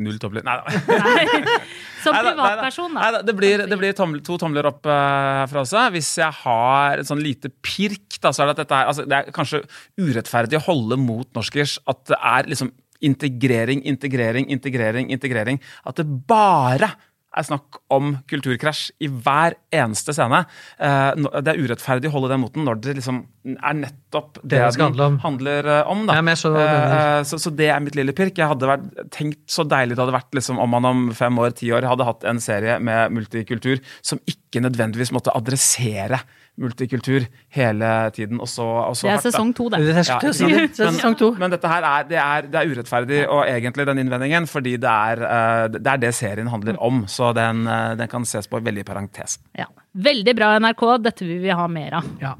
null 0.00 0.18
tomler. 0.18 0.42
Nei 0.42 0.56
da. 0.56 1.58
Som 2.02 2.16
privatperson, 2.16 2.94
da. 2.96 3.22
Det 3.26 3.34
blir, 3.36 3.64
det 3.68 3.78
blir 3.80 3.96
toml- 3.96 4.22
to 4.24 4.38
tomler 4.40 4.68
opp 4.70 4.86
eh, 4.88 5.40
herfra 5.42 5.64
også. 5.64 5.86
Hvis 5.94 6.12
jeg 6.20 6.32
har 6.42 7.02
et 7.02 7.08
sånn 7.08 7.22
lite 7.24 7.52
pirk, 7.64 8.18
da, 8.22 8.32
så 8.32 8.44
er 8.44 8.50
det 8.50 8.56
at 8.58 8.62
dette 8.64 8.78
er 8.78 8.92
altså, 8.92 9.06
Det 9.08 9.18
er 9.18 9.34
kanskje 9.36 9.62
urettferdig 10.00 10.60
å 10.60 10.64
holde 10.70 10.98
mot 11.00 11.28
norskers 11.36 11.78
at 11.90 12.04
det 12.12 12.18
er 12.18 12.50
liksom 12.52 12.72
integrering, 13.00 13.80
integrering, 13.88 14.48
integrering, 14.52 15.08
integrering. 15.12 15.60
At 15.88 15.96
det 16.00 16.04
bare 16.28 16.90
er 17.30 17.46
snakk 17.46 17.78
om 17.94 18.14
kulturkrasj 18.30 18.90
i 19.04 19.08
hver 19.10 19.54
eneste 19.74 20.14
scene. 20.16 20.42
Eh, 20.82 21.10
det 21.38 21.52
er 21.52 21.60
urettferdig 21.62 22.10
å 22.10 22.14
holde 22.16 22.32
den 22.32 22.42
moten 22.42 22.66
når 22.66 22.80
det 22.82 22.96
liksom 22.98 23.22
er 23.54 23.76
nettopp 23.78 24.40
det, 24.42 24.58
Det 24.58 24.80
den 24.80 25.00
om. 25.04 25.18
handler 25.22 25.68
eh, 25.76 25.90
om. 25.90 26.04
Da. 26.08 26.18
Ja, 26.18 26.24
mener. 26.26 26.58
Eh, 26.64 27.22
så, 27.28 27.38
så 27.38 27.52
det 27.54 27.70
er 27.70 27.80
mitt 27.84 27.98
lille 27.98 28.14
pirk. 28.16 28.34
Jeg 28.38 28.50
hadde 28.50 28.70
vært, 28.70 28.90
tenkt 29.14 29.44
så 29.50 29.64
deilig 29.68 29.94
det 29.96 30.04
hadde 30.04 30.18
vært 30.18 30.36
liksom, 30.36 30.58
om 30.62 30.74
man 30.74 30.90
om 30.90 31.06
fem 31.16 31.38
år, 31.38 31.54
ti 31.56 31.70
år 31.74 31.86
hadde 31.88 32.08
hatt 32.08 32.26
en 32.28 32.42
serie 32.42 32.80
med 32.82 33.14
multikultur 33.14 33.78
som 34.02 34.20
ikke 34.26 34.64
nødvendigvis 34.66 35.14
måtte 35.14 35.34
adressere 35.36 36.22
multikultur 36.60 37.24
hele 37.56 37.88
tiden. 38.16 38.40
Og 38.40 38.48
så, 38.50 38.64
og 38.64 38.96
så 38.98 39.06
Det 39.06 39.10
er 39.10 39.16
hardt, 39.16 39.26
sesong 39.30 39.52
to, 39.56 39.68
det. 39.72 39.80
Det 39.86 39.94
er 39.96 40.02
sesong- 40.04 40.50
det 40.52 40.80
er 40.86 40.90
sesong 40.92 41.16
to. 41.18 41.30
Men 41.40 41.50
dette 41.54 41.68
her 41.72 41.86
er, 41.88 42.04
det 42.10 42.18
er, 42.20 42.42
det 42.52 42.60
er 42.60 42.74
urettferdig, 42.74 43.20
og 43.28 43.42
egentlig 43.48 43.86
den 43.90 44.02
innvendingen, 44.04 44.46
fordi 44.50 44.76
det 44.82 44.90
er, 44.92 45.24
eh, 45.24 45.68
det 45.78 45.86
er 45.86 45.96
det 46.04 46.12
serien 46.14 46.48
handler 46.52 46.76
om. 46.80 47.04
Så 47.08 47.32
den, 47.34 47.66
eh, 47.66 47.94
den 47.96 48.08
kan 48.12 48.24
ses 48.28 48.46
på 48.46 48.60
veldig 48.62 48.84
i 48.84 48.88
parentes. 48.92 49.38
Ja. 49.58 49.66
Veldig 49.96 50.36
bra, 50.36 50.52
NRK. 50.60 50.86
Dette 51.02 51.26
vil 51.26 51.40
vi 51.42 51.50
ha 51.50 51.66
mer 51.66 51.94
av. 52.02 52.04
Ja. 52.20 52.34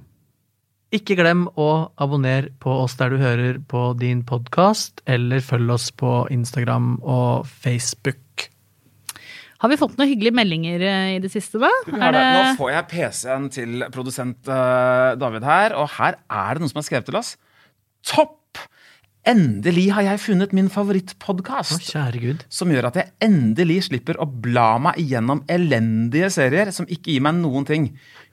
Ikke 0.92 1.14
glem 1.14 1.44
å 1.56 1.90
abonnere 2.02 2.48
på 2.58 2.72
oss 2.82 2.96
der 2.98 3.10
du 3.10 3.18
hører 3.22 3.60
på 3.70 3.96
din 3.98 4.24
podkast, 4.26 5.00
eller 5.06 5.38
følg 5.38 5.70
oss 5.70 5.90
på 5.94 6.26
Instagram 6.34 6.96
og 7.06 7.46
Facebook. 7.46 8.48
Har 9.60 9.68
vi 9.68 9.76
fått 9.76 9.96
noen 9.98 10.08
hyggelige 10.08 10.36
meldinger 10.36 10.80
eh, 10.80 11.14
i 11.18 11.20
det 11.20 11.28
siste, 11.32 11.60
da? 11.60 11.68
Det. 11.84 12.00
Nå 12.00 12.56
får 12.56 12.70
jeg 12.72 12.88
PC-en 12.94 13.48
til 13.52 13.86
produsent 13.92 14.48
eh, 14.48 15.10
David 15.20 15.44
her, 15.44 15.76
og 15.76 15.90
her 15.98 16.16
er 16.16 16.56
det 16.56 16.64
noen 16.64 16.72
som 16.72 16.80
har 16.80 16.86
skrevet 16.88 17.10
til 17.10 17.20
oss. 17.20 17.34
Topp! 18.08 18.39
Endelig 19.28 19.90
har 19.92 20.06
jeg 20.06 20.20
funnet 20.22 20.54
min 20.56 20.70
favorittpodkast. 20.72 21.90
Som 22.48 22.70
gjør 22.72 22.86
at 22.88 22.96
jeg 22.96 23.10
endelig 23.26 23.82
slipper 23.90 24.16
å 24.16 24.24
bla 24.24 24.78
meg 24.80 24.96
igjennom 25.02 25.42
elendige 25.50 26.30
serier 26.32 26.70
som 26.72 26.88
ikke 26.88 27.12
gir 27.12 27.24
meg 27.26 27.36
noen 27.36 27.66
ting. 27.68 27.90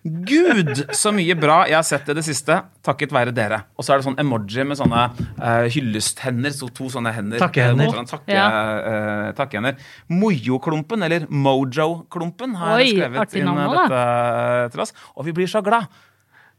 Gud, 0.07 0.71
så 0.95 1.11
mye 1.11 1.35
bra 1.35 1.57
jeg 1.67 1.75
har 1.75 1.83
sett 1.83 2.07
i 2.07 2.15
det 2.15 2.23
siste, 2.23 2.61
takket 2.87 3.11
være 3.11 3.33
dere. 3.35 3.59
Og 3.75 3.83
så 3.83 3.93
er 3.93 3.99
det 3.99 4.07
sånn 4.07 4.19
emoji 4.23 4.63
med 4.63 4.79
sånne 4.79 5.03
uh, 5.11 5.67
hyllesthender, 5.73 6.55
så 6.55 6.69
to 6.71 6.87
sånne 6.93 7.11
hender. 7.11 7.41
Takkehender. 7.43 7.91
Uh. 7.91 8.07
Takke, 8.07 8.31
Ja. 8.31 8.47
uh, 8.47 9.29
takkehender. 9.35 9.75
Mojo-klumpen, 10.07 11.03
eller 11.03 11.27
Mojo-klumpen, 11.27 12.55
har 12.61 12.79
Oi, 12.79 12.93
skrevet 12.95 13.35
inn 13.41 13.49
navn 13.51 13.65
også, 13.67 13.87
dette 13.91 14.75
til 14.77 14.85
oss. 14.87 14.95
Og 15.17 15.27
vi 15.27 15.35
blir 15.35 15.51
så 15.51 15.59
glad. 15.65 15.91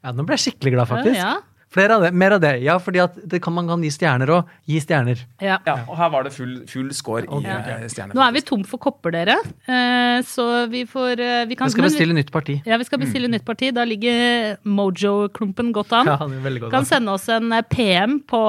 Ja, 0.05 0.13
nå 0.13 0.29
ble 0.29 0.37
jeg 0.37 0.51
skikkelig 0.51 0.77
glad, 0.77 0.91
faktisk. 0.93 1.17
Ja, 1.17 1.39
Flere 1.71 1.97
av 1.99 2.03
det, 2.03 2.11
mer 2.17 2.33
av 2.33 2.41
det. 2.41 2.55
Ja, 2.65 2.79
fordi 2.81 3.01
at 3.03 3.17
det 3.29 3.43
kan, 3.45 3.53
man 3.53 3.67
kan 3.69 3.83
gi 3.85 3.91
stjerner 3.93 4.31
òg. 4.33 4.47
Gi 4.65 4.79
stjerner. 4.81 5.19
ja. 5.41 5.59
Ja, 5.67 5.75
og 5.89 5.97
her 5.99 6.09
var 6.15 6.23
det 6.25 6.33
full, 6.33 6.55
full 6.67 6.89
score 6.97 7.25
i 7.27 7.43
Ja. 7.45 7.59
eh, 7.59 7.83
stjerner. 7.93 8.15
Nå 8.17 8.23
er 8.25 8.33
vi 8.33 8.41
tom 8.41 8.65
for 8.65 8.79
kopper, 8.79 9.13
dere. 9.13 9.37
Eh, 9.69 10.23
Så 10.25 10.67
vi 10.73 10.85
får 10.89 11.21
eh, 11.21 11.45
vi 11.47 11.55
kan, 11.55 11.67
vi 11.69 11.73
skal 11.77 11.85
bestille 11.91 12.15
nytt 12.17 12.33
parti. 12.33 12.63
Ja, 12.67 12.79
vi 12.81 12.85
skal 12.89 12.99
bestille 12.99 13.29
nytt 13.29 13.45
parti. 13.45 13.71
Da 13.75 13.85
ligger 13.85 14.57
Mojo-klumpen 14.65 15.73
godt 15.73 15.93
an. 15.93 16.07
Ja, 16.07 16.17
han 16.17 16.33
er 16.33 16.41
veldig 16.45 16.61
godt 16.65 16.71
Kan 16.73 16.81
an. 16.87 16.87
sende 16.89 17.13
oss 17.13 17.29
en 17.29 17.53
PM 17.71 18.21
på 18.27 18.41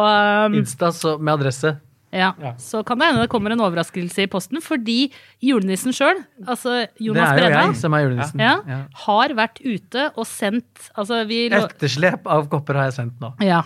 um, 0.48 0.56
Insta 0.56 0.92
så, 0.96 1.18
med 1.20 1.34
adresse. 1.40 1.76
Ja. 2.12 2.32
Så 2.58 2.84
kan 2.86 2.98
det 3.00 3.08
hende 3.10 3.22
det 3.22 3.30
kommer 3.30 3.52
en 3.52 3.60
overraskelse 3.62 4.24
i 4.24 4.28
posten, 4.28 4.62
fordi 4.62 5.12
julenissen 5.44 5.94
sjøl, 5.94 6.24
altså 6.48 6.88
Jonas 7.00 7.36
det 7.36 7.44
er 7.44 7.50
jo 7.50 7.50
Brenna, 7.50 7.66
jeg 7.68 7.76
som 7.82 7.94
er 7.94 8.06
julenissen. 8.08 8.40
ja, 8.40 8.56
Ja. 8.68 8.80
har 9.06 9.30
vært 9.38 9.62
ute 9.64 10.12
og 10.18 10.26
sendt 10.26 10.90
Altså, 10.98 11.26
vi 11.28 11.50
lå- 11.50 11.64
Etterslep 11.70 12.26
av 12.26 12.48
kopper 12.50 12.74
har 12.76 12.90
jeg 12.92 12.94
sendt 13.00 13.20
nå. 13.22 13.34
ja. 13.42 13.64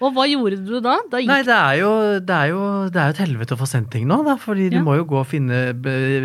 Og 0.00 0.12
hva 0.14 0.28
gjorde 0.30 0.60
du 0.64 0.76
da? 0.80 0.92
Da 1.10 1.18
gikk 1.18 1.26
Nei, 1.26 1.42
det 1.42 1.50
er, 1.56 1.72
jo, 1.80 2.20
det, 2.22 2.30
er 2.30 2.48
jo, 2.52 2.88
det 2.88 3.00
er 3.02 3.06
jo 3.08 3.14
et 3.16 3.22
helvete 3.24 3.56
å 3.56 3.58
få 3.58 3.66
sendt 3.66 3.90
ting 3.90 4.04
nå, 4.06 4.20
da. 4.24 4.36
Fordi 4.38 4.68
du 4.70 4.76
må 4.86 4.94
jo 4.94 5.02
gå 5.10 5.16
og 5.18 5.26
finne 5.26 5.72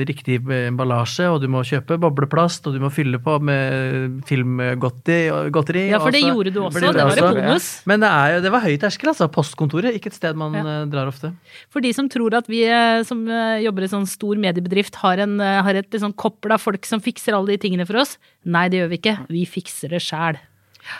riktig 0.05 0.35
emballasje, 0.45 1.25
og 1.33 1.41
du 1.41 1.47
må 1.49 1.63
kjøpe 1.65 1.97
bobleplast, 1.97 2.67
og 2.69 2.73
du 2.75 2.79
må 2.83 2.91
fylle 2.93 3.17
på 3.17 3.39
med 3.41 4.21
filmgodteri. 4.29 5.89
Ja, 5.89 5.97
for 5.99 6.11
det 6.13 6.21
også. 6.21 6.29
gjorde 6.29 6.53
du 6.53 6.59
også, 6.61 6.79
Det, 6.79 6.93
det 6.93 7.03
var 7.03 7.11
også- 7.17 7.33
bonus. 7.33 7.81
Men 7.85 7.99
det, 7.99 8.09
er 8.09 8.35
jo, 8.35 8.41
det 8.41 8.51
var 8.51 8.61
høy 8.61 8.77
terskel, 8.77 9.07
altså. 9.09 9.27
Postkontoret, 9.31 9.95
ikke 9.97 10.07
et 10.07 10.13
sted 10.13 10.35
man 10.35 10.55
eh, 10.55 10.85
drar 10.85 11.07
ofte. 11.09 11.33
For 11.73 11.83
de 11.83 11.91
som 11.95 12.09
tror 12.11 12.37
at 12.39 12.49
vi 12.51 12.63
eh, 12.67 13.01
som 13.07 13.25
eh, 13.27 13.63
jobber 13.65 13.85
i 13.85 13.91
sånn 13.91 14.07
stor 14.09 14.39
mediebedrift 14.41 14.97
har, 15.03 15.21
en, 15.25 15.37
eh, 15.43 15.59
har 15.65 15.79
et 15.79 15.91
liksom 15.93 16.15
koppel 16.19 16.55
av 16.55 16.63
folk 16.63 16.87
som 16.89 17.03
fikser 17.03 17.37
alle 17.37 17.55
de 17.55 17.61
tingene 17.65 17.87
for 17.89 18.03
oss. 18.03 18.17
Nei, 18.45 18.67
det 18.71 18.83
gjør 18.83 18.91
vi 18.93 18.99
ikke. 19.01 19.19
Vi 19.31 19.45
fikser 19.49 19.93
det 19.95 20.03
sjæl. 20.03 20.41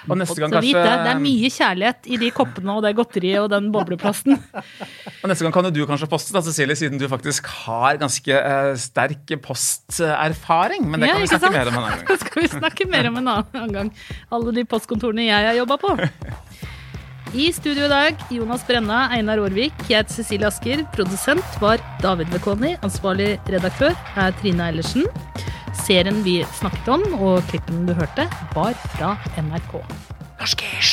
Og 0.07 0.15
neste 0.15 0.39
gang 0.39 0.51
Så 0.51 0.59
kanskje 0.59 0.79
det, 0.79 0.91
det 1.03 1.11
er 1.11 1.21
mye 1.21 1.49
kjærlighet 1.51 2.07
i 2.07 2.19
de 2.21 2.29
koppene 2.35 2.75
og 2.77 2.83
det 2.85 2.93
godteriet 2.97 3.41
og 3.43 3.49
den 3.51 3.69
bobleplasten. 3.73 4.37
Og 5.23 5.31
neste 5.31 5.45
gang 5.45 5.55
kan 5.55 5.67
jo 5.67 5.73
du 5.75 5.81
kanskje 5.89 6.09
poste, 6.11 6.33
da, 6.35 6.43
Cecilie, 6.45 6.77
siden 6.79 7.01
du 7.01 7.05
faktisk 7.11 7.47
har 7.65 7.99
ganske 8.01 8.39
uh, 8.43 8.73
sterk 8.79 9.35
posterfaring. 9.43 10.87
Men 10.87 11.03
det 11.03 11.11
Ja, 11.11 11.17
kan 11.17 11.25
vi 11.25 11.31
snakke 11.31 11.49
sant? 11.49 11.57
mer 11.57 11.71
om 11.71 11.79
en 11.79 11.83
annen 11.83 12.05
gang. 12.07 12.21
Skal 12.23 12.41
vi 12.41 12.51
snakke 12.55 12.89
mer 12.91 13.09
om 13.11 13.19
en 13.21 13.33
annen 13.37 13.75
gang. 13.77 13.91
Alle 14.31 14.55
de 14.55 14.65
postkontorene 14.67 15.27
jeg 15.27 15.51
har 15.51 15.59
jobba 15.59 15.79
på. 15.83 15.97
I 17.33 17.47
studio 17.49 17.87
i 17.87 17.89
dag 17.89 18.19
Jonas 18.29 18.61
Brenna, 18.67 19.07
Einar 19.09 19.39
Aarvik, 19.41 19.73
jeg 19.89 20.03
heter 20.03 20.13
Cecilie 20.19 20.45
Asker. 20.45 20.83
Produsent 20.93 21.55
var 21.63 21.81
David 22.03 22.29
Vekoni. 22.29 22.75
Ansvarlig 22.85 23.39
redaktør 23.49 23.97
er 24.21 24.37
Trine 24.37 24.67
Eilertsen. 24.67 25.09
Serien 25.81 26.21
vi 26.21 26.43
snakket 26.59 26.93
om, 26.93 27.07
og 27.17 27.41
klippen 27.49 27.87
du 27.89 27.95
hørte, 27.97 28.29
var 28.53 28.77
fra 28.93 29.15
NRK. 29.41 29.79
Norskers! 30.37 30.92